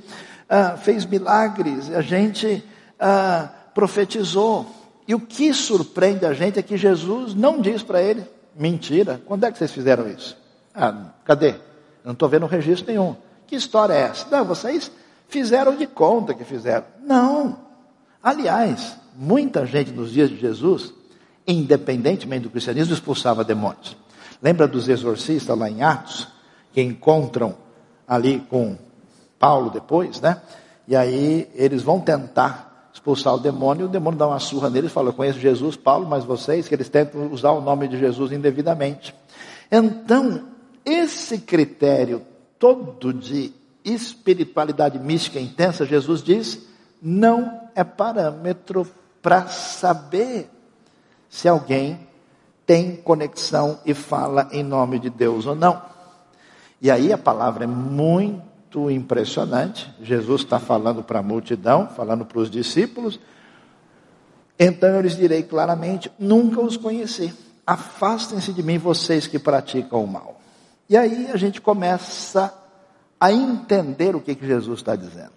[0.49, 2.63] ah, fez milagres, a gente
[2.99, 4.65] ah, profetizou.
[5.07, 9.43] E o que surpreende a gente é que Jesus não diz para ele: mentira, quando
[9.43, 10.35] é que vocês fizeram isso?
[10.73, 11.53] Ah, cadê?
[12.05, 13.15] Não estou vendo registro nenhum.
[13.47, 14.27] Que história é essa?
[14.29, 14.91] Não, vocês
[15.27, 16.85] fizeram de conta que fizeram.
[17.03, 17.57] Não.
[18.21, 20.93] Aliás, muita gente nos dias de Jesus,
[21.47, 23.97] independentemente do cristianismo, expulsava demônios.
[24.41, 26.27] Lembra dos exorcistas lá em Atos,
[26.71, 27.55] que encontram
[28.07, 28.77] ali com
[29.39, 30.39] Paulo depois, né?
[30.87, 34.93] E aí eles vão tentar expulsar o demônio, o demônio dá uma surra neles e
[34.93, 38.31] fala: Eu conheço Jesus, Paulo, mas vocês, que eles tentam usar o nome de Jesus
[38.31, 39.15] indevidamente.
[39.71, 40.54] Então,
[40.85, 42.21] esse critério
[42.59, 43.51] todo de
[43.83, 46.67] espiritualidade mística intensa, Jesus diz,
[47.01, 48.87] não é parâmetro
[49.21, 50.49] para saber
[51.29, 51.99] se alguém
[52.65, 55.81] tem conexão e fala em nome de Deus ou não.
[56.81, 59.91] E aí a palavra é muito impressionante.
[60.01, 63.19] Jesus está falando para a multidão, falando para os discípulos.
[64.59, 67.33] Então eu lhes direi claramente: nunca os conheci.
[67.65, 70.34] Afastem-se de mim, vocês que praticam o mal.
[70.89, 72.53] E aí a gente começa
[73.19, 75.31] a entender o que, que Jesus está dizendo.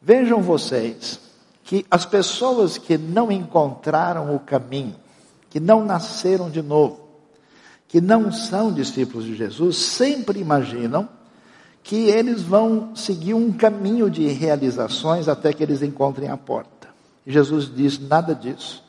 [0.00, 1.18] Vejam vocês
[1.64, 4.94] que as pessoas que não encontraram o caminho,
[5.50, 7.00] que não nasceram de novo,
[7.88, 11.08] que não são discípulos de Jesus, sempre imaginam
[11.82, 16.88] que eles vão seguir um caminho de realizações até que eles encontrem a porta.
[17.26, 18.84] Jesus diz nada disso.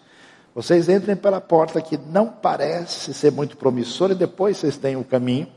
[0.53, 5.03] Vocês entrem pela porta que não parece ser muito promissora e depois vocês têm o
[5.03, 5.47] caminho.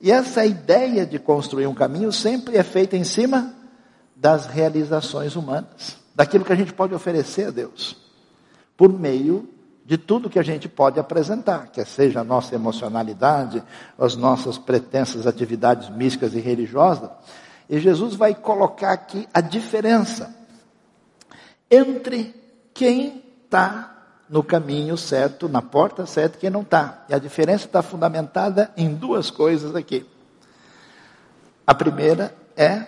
[0.00, 3.54] E essa ideia de construir um caminho sempre é feita em cima
[4.14, 7.96] das realizações humanas, daquilo que a gente pode oferecer a Deus,
[8.76, 9.48] por meio
[9.84, 13.62] de tudo que a gente pode apresentar, quer seja a nossa emocionalidade,
[13.98, 17.08] as nossas pretensas atividades místicas e religiosas.
[17.70, 20.34] E Jesus vai colocar aqui a diferença
[21.70, 22.34] entre
[22.74, 23.97] quem está
[24.28, 27.04] no caminho certo, na porta certa, quem não está.
[27.08, 30.06] E a diferença está fundamentada em duas coisas aqui.
[31.66, 32.86] A primeira é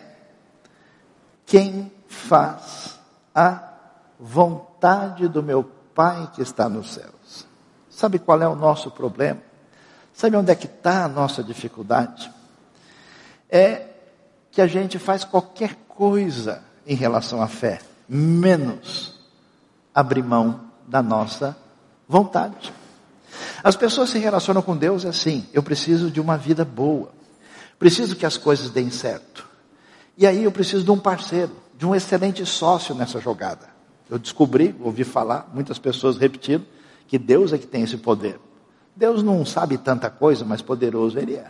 [1.47, 2.99] quem faz
[3.35, 3.73] a
[4.19, 7.47] vontade do meu Pai que está nos céus.
[7.91, 9.41] Sabe qual é o nosso problema?
[10.15, 12.31] Sabe onde é que está a nossa dificuldade?
[13.51, 13.87] É
[14.51, 19.21] que a gente faz qualquer coisa em relação à fé, menos
[19.95, 21.57] abrir mão da nossa
[22.09, 22.73] vontade.
[23.63, 27.11] As pessoas se relacionam com Deus assim: eu preciso de uma vida boa,
[27.79, 29.49] preciso que as coisas deem certo.
[30.19, 33.71] E aí eu preciso de um parceiro, de um excelente sócio nessa jogada.
[34.11, 36.67] Eu descobri, ouvi falar, muitas pessoas repetindo,
[37.07, 38.39] que Deus é que tem esse poder.
[38.95, 41.47] Deus não sabe tanta coisa, mas poderoso Ele é.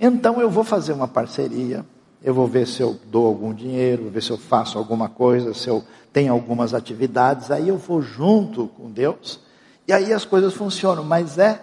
[0.00, 1.84] Então eu vou fazer uma parceria,
[2.22, 5.52] eu vou ver se eu dou algum dinheiro, vou ver se eu faço alguma coisa,
[5.52, 9.40] se eu tenho algumas atividades, aí eu vou junto com Deus,
[9.86, 11.62] e aí as coisas funcionam, mas é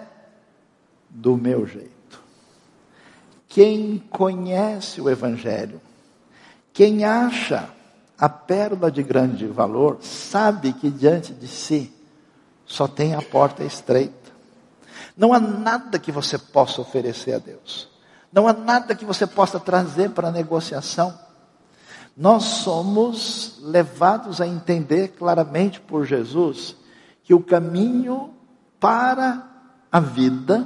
[1.10, 2.22] do meu jeito.
[3.48, 5.80] Quem conhece o Evangelho,
[6.74, 7.70] quem acha
[8.18, 11.94] a pérola de grande valor, sabe que diante de si
[12.66, 14.32] só tem a porta estreita.
[15.16, 17.88] Não há nada que você possa oferecer a Deus.
[18.32, 21.18] Não há nada que você possa trazer para negociação.
[22.16, 26.76] Nós somos levados a entender claramente por Jesus
[27.24, 28.34] que o caminho
[28.80, 29.46] para
[29.92, 30.66] a vida,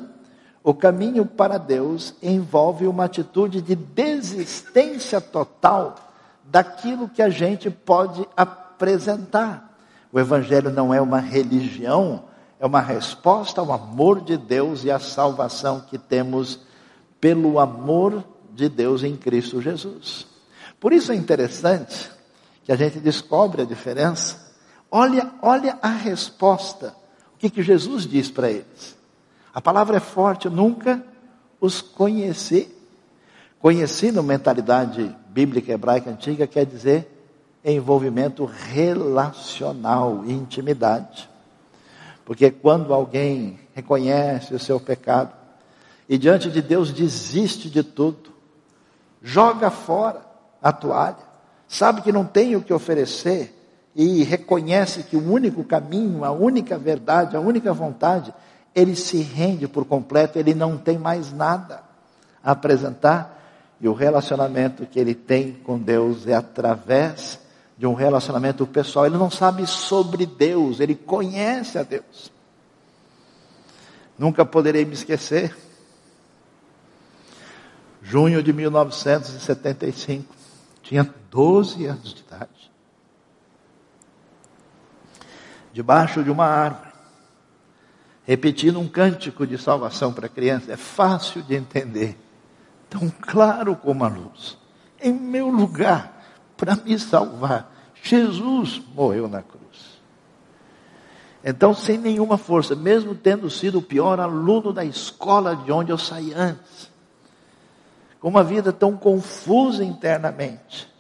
[0.64, 5.96] o caminho para Deus, envolve uma atitude de desistência total
[6.44, 9.76] daquilo que a gente pode apresentar.
[10.12, 12.26] O Evangelho não é uma religião,
[12.60, 16.60] é uma resposta ao amor de Deus e à salvação que temos
[17.20, 20.28] pelo amor de Deus em Cristo Jesus.
[20.80, 22.10] Por isso é interessante
[22.64, 24.54] que a gente descobre a diferença.
[24.90, 26.96] Olha, olha a resposta.
[27.34, 28.98] O que, que Jesus diz para eles?
[29.54, 31.04] A palavra é forte, eu nunca
[31.60, 32.74] os conheci.
[33.60, 37.16] Conheci na mentalidade bíblica hebraica antiga quer dizer
[37.64, 41.30] envolvimento relacional, intimidade.
[42.24, 45.34] Porque quando alguém reconhece o seu pecado
[46.08, 48.32] e diante de Deus desiste de tudo,
[49.22, 50.29] joga fora
[50.62, 51.18] a toalha,
[51.68, 53.56] sabe que não tem o que oferecer
[53.96, 58.34] e reconhece que o único caminho, a única verdade, a única vontade,
[58.74, 61.82] ele se rende por completo, ele não tem mais nada
[62.44, 63.40] a apresentar
[63.82, 67.40] e o relacionamento que ele tem com Deus é através
[67.78, 69.06] de um relacionamento pessoal.
[69.06, 72.32] Ele não sabe sobre Deus, ele conhece a Deus.
[74.18, 75.56] Nunca poderei me esquecer.
[78.02, 80.36] Junho de 1975,
[80.90, 82.72] tinha 12 anos de idade.
[85.72, 86.90] Debaixo de uma árvore,
[88.24, 92.18] repetindo um cântico de salvação para criança, é fácil de entender,
[92.90, 94.58] tão claro como a luz.
[95.00, 96.26] Em meu lugar,
[96.58, 97.72] para me salvar.
[98.02, 100.02] Jesus morreu na cruz.
[101.46, 106.00] Então, sem nenhuma força, mesmo tendo sido o pior aluno da escola de onde eu
[106.00, 106.89] saí antes,
[108.20, 110.92] com uma vida tão confusa internamente,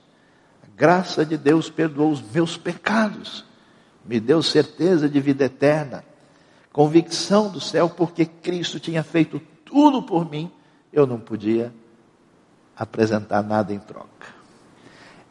[0.63, 3.45] a graça de Deus perdoou os meus pecados,
[4.05, 6.03] me deu certeza de vida eterna,
[6.71, 10.51] convicção do céu, porque Cristo tinha feito tudo por mim,
[10.91, 11.73] eu não podia
[12.75, 14.39] apresentar nada em troca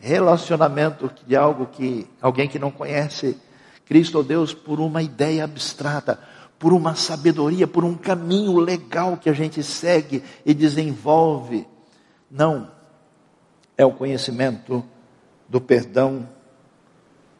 [0.01, 3.37] relacionamento de algo que alguém que não conhece
[3.85, 6.21] Cristo ou Deus por uma ideia abstrata,
[6.59, 11.67] por uma sabedoria, por um caminho legal que a gente segue e desenvolve.
[12.31, 12.71] Não.
[13.77, 14.85] É o conhecimento
[15.49, 16.29] do perdão,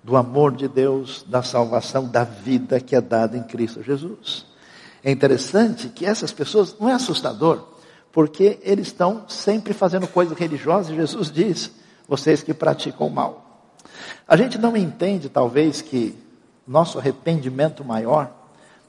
[0.03, 4.47] do amor de Deus, da salvação, da vida que é dada em Cristo Jesus.
[5.03, 7.65] É interessante que essas pessoas, não é assustador,
[8.13, 11.71] porque eles estão sempre fazendo coisas religiosas, Jesus diz,
[12.07, 13.71] vocês que praticam o mal.
[14.27, 16.17] A gente não entende, talvez, que
[16.67, 18.33] nosso arrependimento maior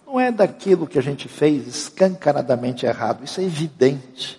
[0.05, 4.38] não é daquilo que a gente fez escancaradamente errado, isso é evidente.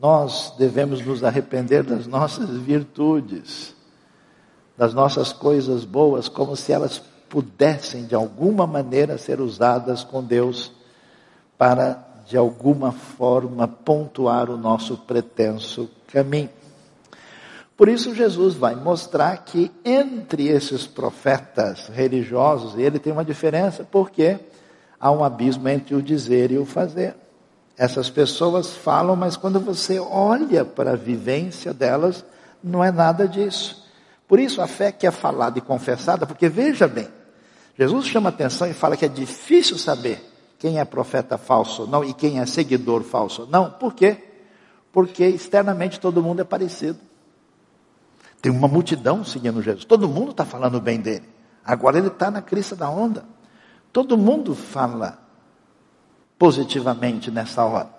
[0.00, 3.74] Nós devemos nos arrepender das nossas virtudes,
[4.76, 10.72] das nossas coisas boas, como se elas pudessem de alguma maneira ser usadas com Deus
[11.58, 16.48] para de alguma forma pontuar o nosso pretenso caminho.
[17.76, 24.38] Por isso, Jesus vai mostrar que entre esses profetas religiosos, ele tem uma diferença, porque
[24.98, 27.14] há um abismo entre o dizer e o fazer.
[27.80, 32.22] Essas pessoas falam, mas quando você olha para a vivência delas,
[32.62, 33.88] não é nada disso.
[34.28, 37.08] Por isso, a fé que é falada e confessada, porque veja bem,
[37.78, 40.22] Jesus chama atenção e fala que é difícil saber
[40.58, 43.70] quem é profeta falso ou não e quem é seguidor falso ou não.
[43.70, 44.28] Por quê?
[44.92, 46.98] Porque externamente todo mundo é parecido.
[48.42, 49.86] Tem uma multidão seguindo Jesus.
[49.86, 51.26] Todo mundo está falando bem dele.
[51.64, 53.24] Agora ele está na crista da onda.
[53.90, 55.29] Todo mundo fala
[56.40, 57.90] positivamente nessa hora.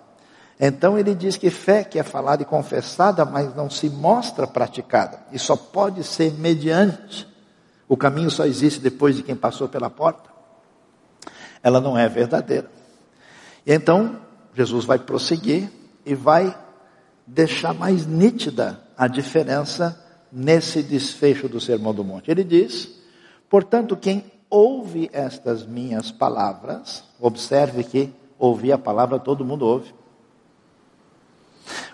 [0.58, 5.20] Então ele diz que fé que é falada e confessada, mas não se mostra praticada.
[5.30, 7.28] E só pode ser mediante.
[7.88, 10.28] O caminho só existe depois de quem passou pela porta.
[11.62, 12.68] Ela não é verdadeira.
[13.64, 14.18] E então
[14.52, 15.70] Jesus vai prosseguir
[16.04, 16.52] e vai
[17.24, 19.96] deixar mais nítida a diferença
[20.32, 22.28] nesse desfecho do Sermão do Monte.
[22.28, 22.88] Ele diz:
[23.48, 29.94] portanto, quem ouve estas minhas palavras, observe que ouvir a palavra todo mundo ouve.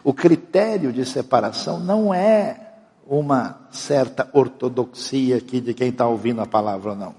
[0.02, 2.72] O critério de separação não é
[3.06, 7.14] uma certa ortodoxia aqui de quem está ouvindo a palavra ou não.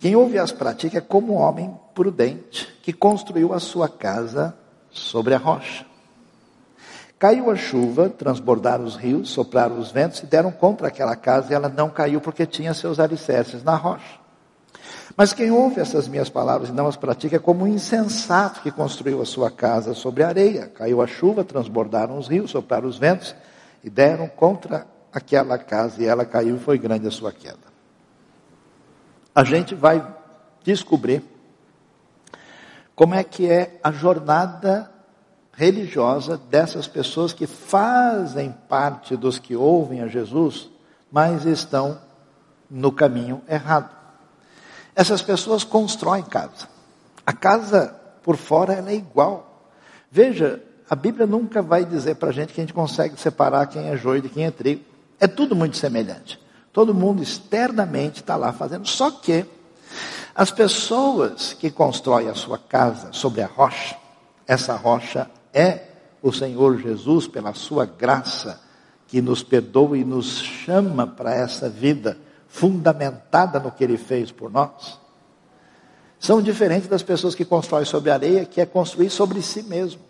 [0.00, 4.56] Quem ouve as pratica é como um homem prudente que construiu a sua casa
[4.90, 5.86] sobre a rocha.
[7.18, 11.54] Caiu a chuva, transbordaram os rios, sopraram os ventos e deram contra aquela casa e
[11.54, 14.18] ela não caiu porque tinha seus alicerces na rocha.
[15.18, 18.70] Mas quem ouve essas minhas palavras e não as pratica é como um insensato que
[18.70, 20.68] construiu a sua casa sobre areia.
[20.68, 23.34] Caiu a chuva, transbordaram os rios, sopraram os ventos
[23.82, 27.66] e deram contra aquela casa e ela caiu e foi grande a sua queda.
[29.34, 30.06] A gente vai
[30.62, 31.24] descobrir
[32.94, 34.88] como é que é a jornada
[35.52, 40.70] religiosa dessas pessoas que fazem parte dos que ouvem a Jesus,
[41.10, 41.98] mas estão
[42.70, 43.97] no caminho errado.
[44.98, 46.68] Essas pessoas constroem casa.
[47.24, 49.70] A casa por fora ela é igual.
[50.10, 53.86] Veja, a Bíblia nunca vai dizer para a gente que a gente consegue separar quem
[53.86, 54.82] é joio de quem é trigo.
[55.20, 56.40] É tudo muito semelhante.
[56.72, 58.88] Todo mundo externamente está lá fazendo.
[58.88, 59.46] Só que
[60.34, 63.96] As pessoas que constroem a sua casa sobre a rocha,
[64.46, 65.82] essa rocha é
[66.20, 68.60] o Senhor Jesus, pela sua graça,
[69.06, 72.18] que nos perdoa e nos chama para essa vida
[72.48, 74.98] fundamentada no que ele fez por nós.
[76.18, 80.00] São diferentes das pessoas que constroem sobre areia, que é construir sobre si mesmo.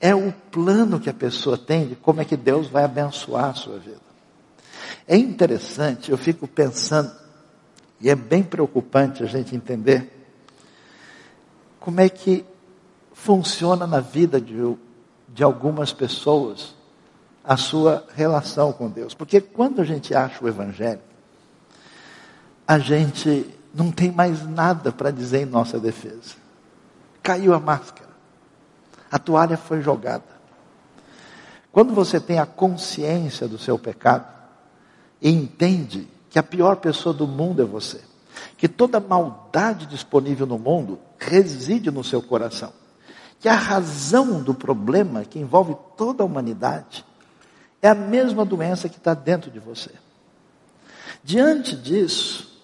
[0.00, 3.54] É o plano que a pessoa tem de como é que Deus vai abençoar a
[3.54, 4.06] sua vida.
[5.08, 7.10] É interessante, eu fico pensando,
[8.00, 10.12] e é bem preocupante a gente entender
[11.80, 12.44] como é que
[13.12, 14.54] funciona na vida de,
[15.28, 16.74] de algumas pessoas
[17.42, 19.14] a sua relação com Deus.
[19.14, 21.00] Porque quando a gente acha o Evangelho,
[22.66, 26.34] a gente não tem mais nada para dizer em nossa defesa.
[27.22, 28.08] Caiu a máscara.
[29.10, 30.36] A toalha foi jogada.
[31.70, 34.26] Quando você tem a consciência do seu pecado
[35.20, 38.00] e entende que a pior pessoa do mundo é você,
[38.56, 42.72] que toda maldade disponível no mundo reside no seu coração,
[43.38, 47.04] que a razão do problema que envolve toda a humanidade
[47.82, 49.90] é a mesma doença que está dentro de você.
[51.22, 52.55] Diante disso,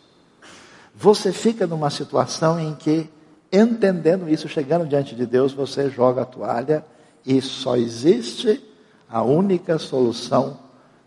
[1.03, 3.11] você fica numa situação em que,
[3.53, 6.86] entendendo isso, chegando diante de Deus, você joga a toalha
[7.26, 8.62] e só existe
[9.11, 10.61] a única solução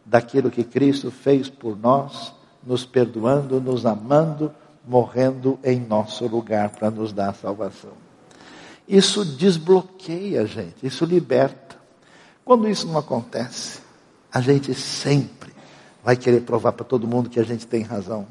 [0.06, 4.54] daquilo que Cristo fez por nós, nos perdoando, nos amando,
[4.86, 7.94] morrendo em nosso lugar para nos dar salvação.
[8.86, 11.78] Isso desbloqueia a gente, isso liberta.
[12.44, 13.80] Quando isso não acontece,
[14.30, 15.54] a gente sempre
[16.04, 18.28] vai querer provar para todo mundo que a gente tem razão.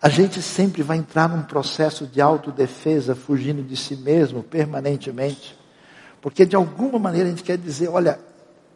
[0.00, 5.58] A gente sempre vai entrar num processo de autodefesa, fugindo de si mesmo permanentemente.
[6.20, 8.18] Porque de alguma maneira a gente quer dizer, olha,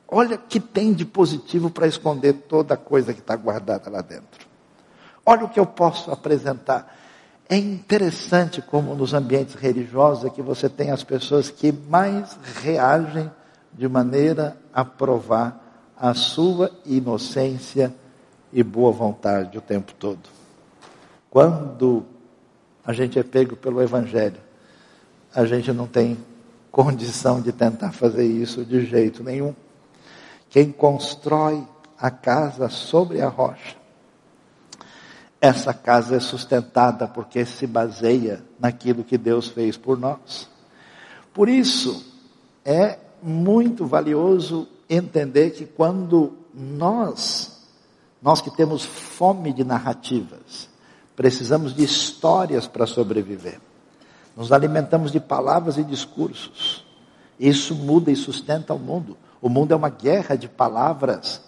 [0.09, 4.47] olha que tem de positivo para esconder toda a coisa que está guardada lá dentro.
[5.25, 6.99] Olha o que eu posso apresentar.
[7.49, 13.31] É interessante como nos ambientes religiosos é que você tem as pessoas que mais reagem
[13.73, 17.95] de maneira a provar a sua inocência
[18.53, 20.42] e boa vontade o tempo todo.
[21.33, 22.05] Quando
[22.85, 24.39] a gente é pego pelo Evangelho,
[25.35, 26.19] a gente não tem
[26.71, 29.55] condição de tentar fazer isso de jeito nenhum.
[30.51, 31.67] Quem constrói
[31.99, 33.75] a casa sobre a rocha,
[35.41, 40.51] essa casa é sustentada porque se baseia naquilo que Deus fez por nós.
[41.33, 42.15] Por isso,
[42.63, 47.71] é muito valioso entender que quando nós,
[48.21, 50.71] nós que temos fome de narrativas,
[51.23, 53.61] Precisamos de histórias para sobreviver.
[54.37, 56.85] Nos alimentamos de palavras e discursos.
[57.39, 59.17] Isso muda e sustenta o mundo.
[59.41, 61.41] O mundo é uma guerra de palavras,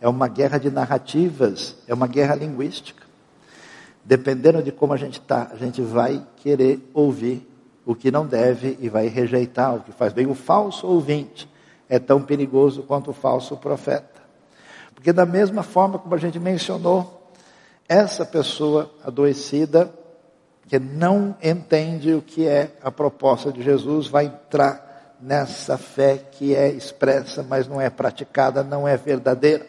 [0.00, 3.04] é uma guerra de narrativas, é uma guerra linguística.
[4.02, 7.46] Dependendo de como a gente está, a gente vai querer ouvir
[7.84, 10.26] o que não deve e vai rejeitar o que faz bem.
[10.26, 11.46] O falso ouvinte
[11.86, 14.22] é tão perigoso quanto o falso profeta.
[14.94, 17.17] Porque, da mesma forma como a gente mencionou,
[17.88, 19.92] essa pessoa adoecida,
[20.68, 26.54] que não entende o que é a proposta de Jesus, vai entrar nessa fé que
[26.54, 29.66] é expressa, mas não é praticada, não é verdadeira.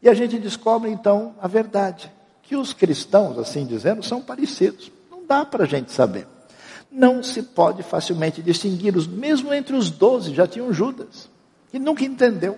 [0.00, 2.10] E a gente descobre então a verdade,
[2.42, 4.90] que os cristãos, assim dizendo, são parecidos.
[5.10, 6.26] Não dá para a gente saber.
[6.90, 11.28] Não se pode facilmente distingui-los, mesmo entre os doze, já tinham Judas,
[11.70, 12.56] que nunca entendeu.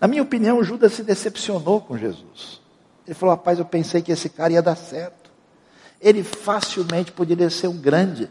[0.00, 2.60] Na minha opinião, Judas se decepcionou com Jesus.
[3.08, 5.30] Ele falou: rapaz, eu pensei que esse cara ia dar certo.
[5.98, 8.30] Ele facilmente poderia ser um grande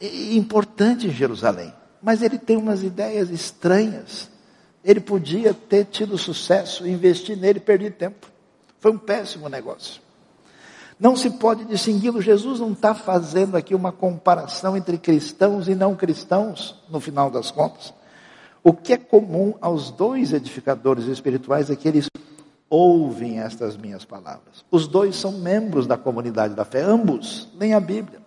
[0.00, 1.74] e importante em Jerusalém.
[2.00, 4.30] Mas ele tem umas ideias estranhas.
[4.84, 8.28] Ele podia ter tido sucesso, investir nele perder tempo.
[8.78, 10.00] Foi um péssimo negócio.
[10.98, 12.22] Não se pode distingui-lo.
[12.22, 17.50] Jesus não está fazendo aqui uma comparação entre cristãos e não cristãos, no final das
[17.50, 17.92] contas.
[18.62, 22.06] O que é comum aos dois edificadores espirituais é que eles
[22.70, 24.64] ouvem estas minhas palavras.
[24.70, 28.20] Os dois são membros da comunidade da fé, ambos leem a Bíblia.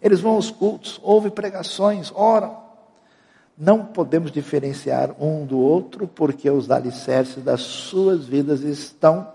[0.00, 2.56] Eles vão aos cultos, ouvem pregações, oram.
[3.56, 9.28] Não podemos diferenciar um do outro porque os alicerces das suas vidas estão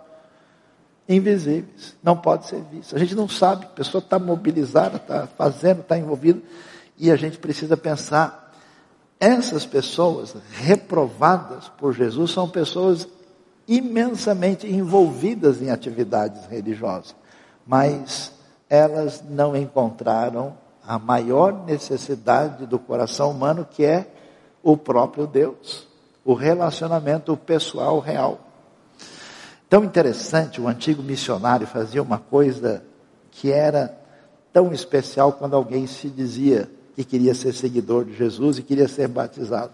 [1.08, 1.95] invisíveis.
[2.03, 2.95] Não pode ser visto.
[2.95, 6.41] A gente não sabe, a pessoa está mobilizada, está fazendo, está envolvida,
[6.97, 8.51] e a gente precisa pensar.
[9.20, 13.08] Essas pessoas reprovadas por Jesus são pessoas
[13.68, 17.15] imensamente envolvidas em atividades religiosas,
[17.65, 18.32] mas
[18.70, 20.55] elas não encontraram
[20.86, 24.07] a maior necessidade do coração humano, que é
[24.63, 25.88] o próprio Deus,
[26.24, 28.39] o relacionamento pessoal real.
[29.70, 32.84] Tão interessante, o antigo missionário fazia uma coisa
[33.32, 33.97] que era
[34.53, 39.07] tão especial quando alguém se dizia que queria ser seguidor de Jesus e queria ser
[39.09, 39.74] batizado.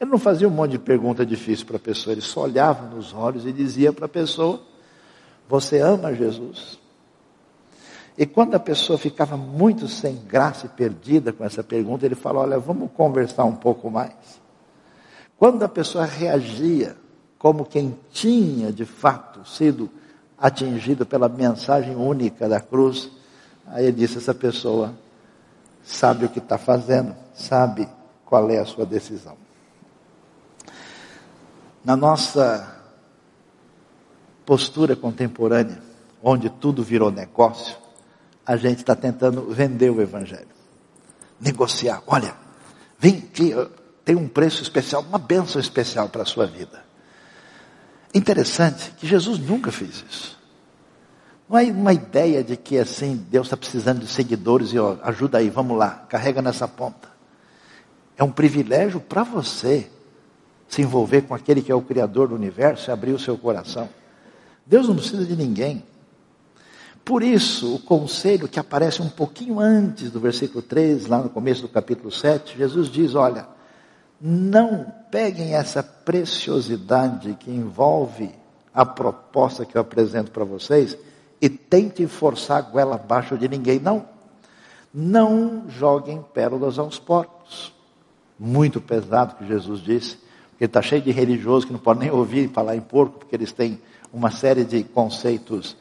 [0.00, 3.12] Ele não fazia um monte de pergunta difícil para a pessoa, ele só olhava nos
[3.12, 4.62] olhos e dizia para a pessoa:
[5.46, 6.78] Você ama Jesus?
[8.16, 12.42] E quando a pessoa ficava muito sem graça e perdida com essa pergunta, ele falou:
[12.42, 14.40] Olha, vamos conversar um pouco mais.
[15.36, 16.96] Quando a pessoa reagia
[17.38, 19.90] como quem tinha de fato sido
[20.38, 23.10] atingido pela mensagem única da cruz,
[23.66, 24.94] aí ele disse: essa pessoa
[25.82, 27.88] sabe o que está fazendo, sabe
[28.24, 29.39] qual é a sua decisão.
[31.90, 32.72] Na nossa
[34.46, 35.82] postura contemporânea,
[36.22, 37.76] onde tudo virou negócio,
[38.46, 40.46] a gente está tentando vender o Evangelho,
[41.40, 42.00] negociar.
[42.06, 42.32] Olha,
[42.96, 43.52] vem aqui,
[44.04, 46.80] tem um preço especial, uma bênção especial para a sua vida.
[48.14, 50.38] Interessante que Jesus nunca fez isso.
[51.48, 55.38] Não é uma ideia de que assim, Deus está precisando de seguidores e ó, ajuda
[55.38, 57.08] aí, vamos lá, carrega nessa ponta.
[58.16, 59.90] É um privilégio para você
[60.70, 63.88] se envolver com aquele que é o Criador do universo e abrir o seu coração.
[64.64, 65.84] Deus não precisa de ninguém.
[67.04, 71.62] Por isso, o conselho que aparece um pouquinho antes do versículo 3, lá no começo
[71.62, 73.48] do capítulo 7, Jesus diz: Olha,
[74.20, 78.30] não peguem essa preciosidade que envolve
[78.72, 80.96] a proposta que eu apresento para vocês
[81.42, 83.80] e tentem forçar a goela abaixo de ninguém.
[83.80, 84.06] Não.
[84.94, 87.72] Não joguem pérolas aos porcos.
[88.38, 90.29] Muito pesado que Jesus disse,
[90.60, 93.50] porque está cheio de religiosos que não podem nem ouvir falar em porco, porque eles
[93.50, 93.80] têm
[94.12, 95.74] uma série de conceitos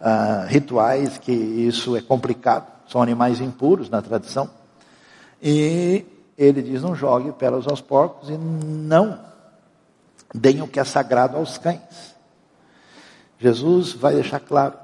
[0.00, 2.66] uh, rituais que isso é complicado.
[2.88, 4.48] São animais impuros na tradição.
[5.42, 6.06] E
[6.38, 9.20] ele diz: não jogue pérolas aos porcos e não
[10.34, 12.16] deem o que é sagrado aos cães.
[13.38, 14.78] Jesus vai deixar claro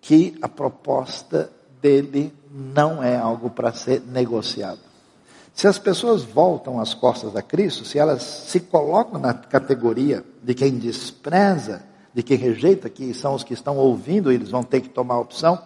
[0.00, 4.87] que a proposta dele não é algo para ser negociado.
[5.58, 10.54] Se as pessoas voltam as costas a Cristo, se elas se colocam na categoria de
[10.54, 11.82] quem despreza,
[12.14, 15.18] de quem rejeita, que são os que estão ouvindo, eles vão ter que tomar a
[15.18, 15.58] opção,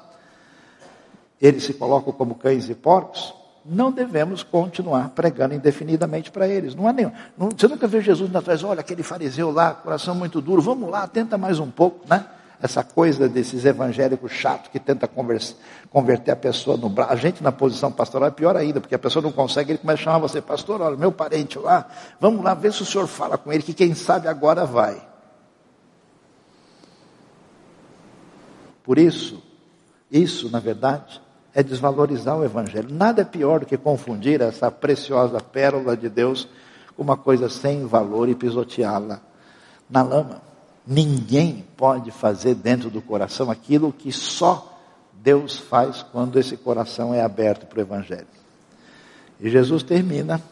[1.38, 3.34] eles se colocam como cães e porcos,
[3.66, 6.74] não devemos continuar pregando indefinidamente para eles.
[6.74, 7.12] Não é nenhum.
[7.36, 11.06] Não, você nunca vê Jesus atrás, olha aquele fariseu lá, coração muito duro, vamos lá,
[11.06, 12.24] tenta mais um pouco, né?
[12.62, 15.56] Essa coisa desses evangélicos chatos que tenta conversa,
[15.90, 17.12] converter a pessoa no braço.
[17.12, 20.00] A gente na posição pastoral é pior ainda, porque a pessoa não consegue, ele começa
[20.02, 21.88] a chamar você, pastor, olha, meu parente lá,
[22.20, 25.02] vamos lá ver se o senhor fala com ele, que quem sabe agora vai.
[28.84, 29.42] Por isso,
[30.10, 31.20] isso, na verdade,
[31.52, 32.88] é desvalorizar o Evangelho.
[32.92, 36.48] Nada é pior do que confundir essa preciosa pérola de Deus
[36.96, 39.20] com uma coisa sem valor e pisoteá-la
[39.90, 40.51] na lama.
[40.86, 44.80] Ninguém pode fazer dentro do coração aquilo que só
[45.12, 48.26] Deus faz quando esse coração é aberto para o Evangelho.
[49.40, 50.42] E Jesus termina,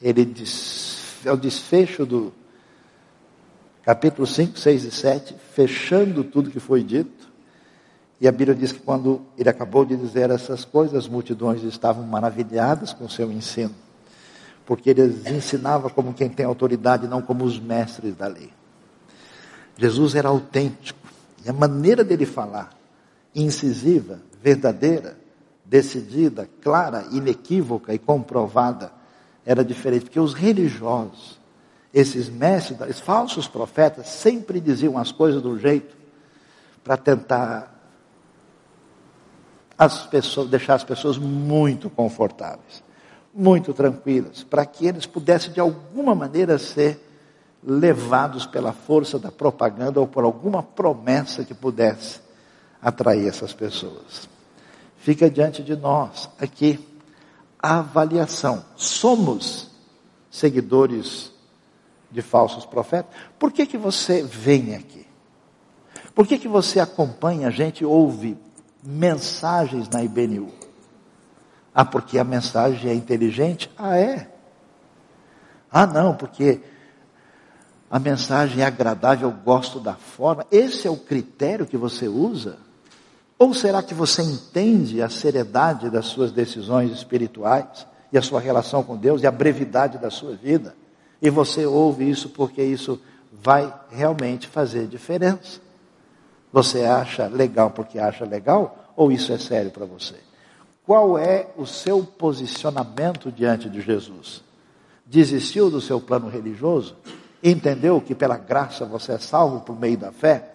[0.00, 2.32] ele diz, é o desfecho do
[3.82, 7.32] capítulo 5, 6 e 7, fechando tudo que foi dito.
[8.20, 12.04] E a Bíblia diz que quando ele acabou de dizer essas coisas, as multidões estavam
[12.04, 13.74] maravilhadas com o seu ensino,
[14.64, 18.50] porque ele ensinava como quem tem autoridade, não como os mestres da lei.
[19.76, 20.98] Jesus era autêntico,
[21.44, 22.70] e a maneira dele falar,
[23.34, 25.16] incisiva, verdadeira,
[25.64, 28.92] decidida, clara, inequívoca e comprovada,
[29.44, 31.38] era diferente, porque os religiosos,
[31.92, 35.94] esses mestres, esses falsos profetas, sempre diziam as coisas do jeito
[36.82, 37.74] para tentar
[39.76, 42.82] as pessoas, deixar as pessoas muito confortáveis,
[43.34, 47.03] muito tranquilas, para que eles pudessem de alguma maneira ser
[47.66, 52.20] levados pela força da propaganda ou por alguma promessa que pudesse
[52.80, 54.28] atrair essas pessoas.
[54.98, 56.78] Fica diante de nós aqui
[57.58, 58.64] a avaliação.
[58.76, 59.70] Somos
[60.30, 61.32] seguidores
[62.10, 63.14] de falsos profetas?
[63.38, 65.06] Por que, que você vem aqui?
[66.14, 68.38] Por que, que você acompanha a gente, ouve
[68.84, 70.52] mensagens na IBNU.
[71.74, 73.70] Ah, porque a mensagem é inteligente?
[73.76, 74.30] Ah, é.
[75.70, 76.60] Ah, não, porque
[77.94, 80.44] a mensagem é agradável, eu gosto da forma.
[80.50, 82.58] Esse é o critério que você usa?
[83.38, 88.82] Ou será que você entende a seriedade das suas decisões espirituais e a sua relação
[88.82, 90.74] com Deus e a brevidade da sua vida?
[91.22, 95.60] E você ouve isso porque isso vai realmente fazer diferença?
[96.52, 98.92] Você acha legal porque acha legal?
[98.96, 100.16] Ou isso é sério para você?
[100.84, 104.42] Qual é o seu posicionamento diante de Jesus?
[105.06, 106.96] Desistiu do seu plano religioso?
[107.44, 110.54] Entendeu que pela graça você é salvo por meio da fé?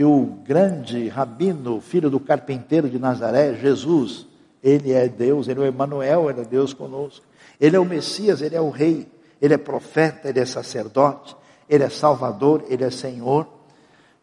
[0.00, 4.26] que o grande rabino, filho do carpinteiro de Nazaré, Jesus,
[4.62, 7.22] ele é Deus, ele é o Emanuel, ele é Deus conosco.
[7.60, 9.06] Ele é o Messias, ele é o rei,
[9.42, 11.36] ele é profeta, ele é sacerdote,
[11.68, 13.46] ele é salvador, ele é Senhor.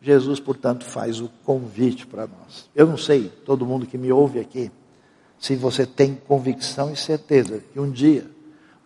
[0.01, 2.69] Jesus, portanto, faz o convite para nós.
[2.75, 4.71] Eu não sei, todo mundo que me ouve aqui,
[5.37, 8.25] se você tem convicção e certeza que um dia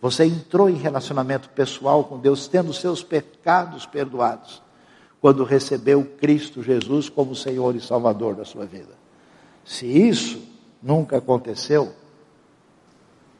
[0.02, 4.60] você entrou em relacionamento pessoal com Deus, tendo seus pecados perdoados,
[5.20, 8.94] quando recebeu Cristo Jesus como Senhor e Salvador da sua vida.
[9.64, 10.42] Se isso
[10.82, 11.94] nunca aconteceu,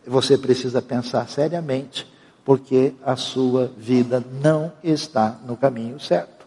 [0.06, 2.06] você precisa pensar seriamente,
[2.44, 6.46] porque a sua vida não está no caminho certo.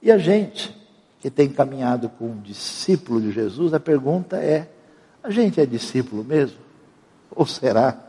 [0.00, 0.72] E a gente
[1.18, 4.70] que tem caminhado com um discípulo de Jesus, a pergunta é:
[5.24, 6.58] a gente é discípulo mesmo?
[7.34, 8.05] Ou será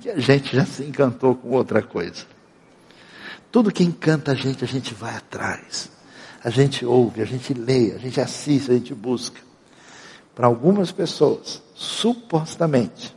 [0.00, 2.24] que a gente já se encantou com outra coisa?
[3.52, 5.90] Tudo que encanta a gente, a gente vai atrás.
[6.42, 9.40] A gente ouve, a gente lê, a gente assiste, a gente busca.
[10.34, 13.14] Para algumas pessoas, supostamente,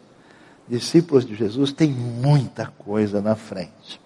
[0.68, 4.02] discípulos de Jesus, tem muita coisa na frente.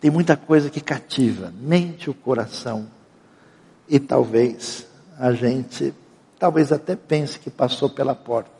[0.00, 2.88] Tem muita coisa que cativa mente o coração.
[3.88, 4.86] E talvez
[5.18, 5.94] a gente
[6.38, 8.55] talvez até pense que passou pela porta.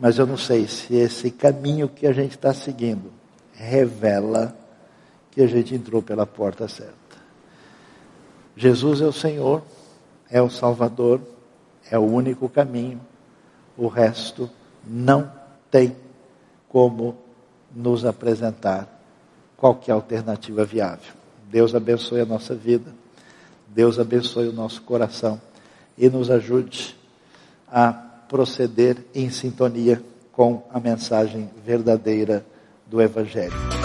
[0.00, 3.12] Mas eu não sei se esse caminho que a gente está seguindo
[3.52, 4.56] revela
[5.30, 6.94] que a gente entrou pela porta certa.
[8.56, 9.62] Jesus é o Senhor,
[10.30, 11.20] é o Salvador,
[11.90, 12.98] é o único caminho.
[13.76, 14.50] O resto
[14.86, 15.30] não
[15.70, 15.94] tem
[16.70, 17.16] como
[17.74, 18.88] nos apresentar
[19.54, 21.12] qualquer alternativa viável.
[21.50, 22.90] Deus abençoe a nossa vida,
[23.68, 25.40] Deus abençoe o nosso coração
[25.98, 26.96] e nos ajude
[27.70, 30.00] a proceder em sintonia
[30.30, 32.46] com a mensagem verdadeira
[32.86, 33.79] do Evangelho.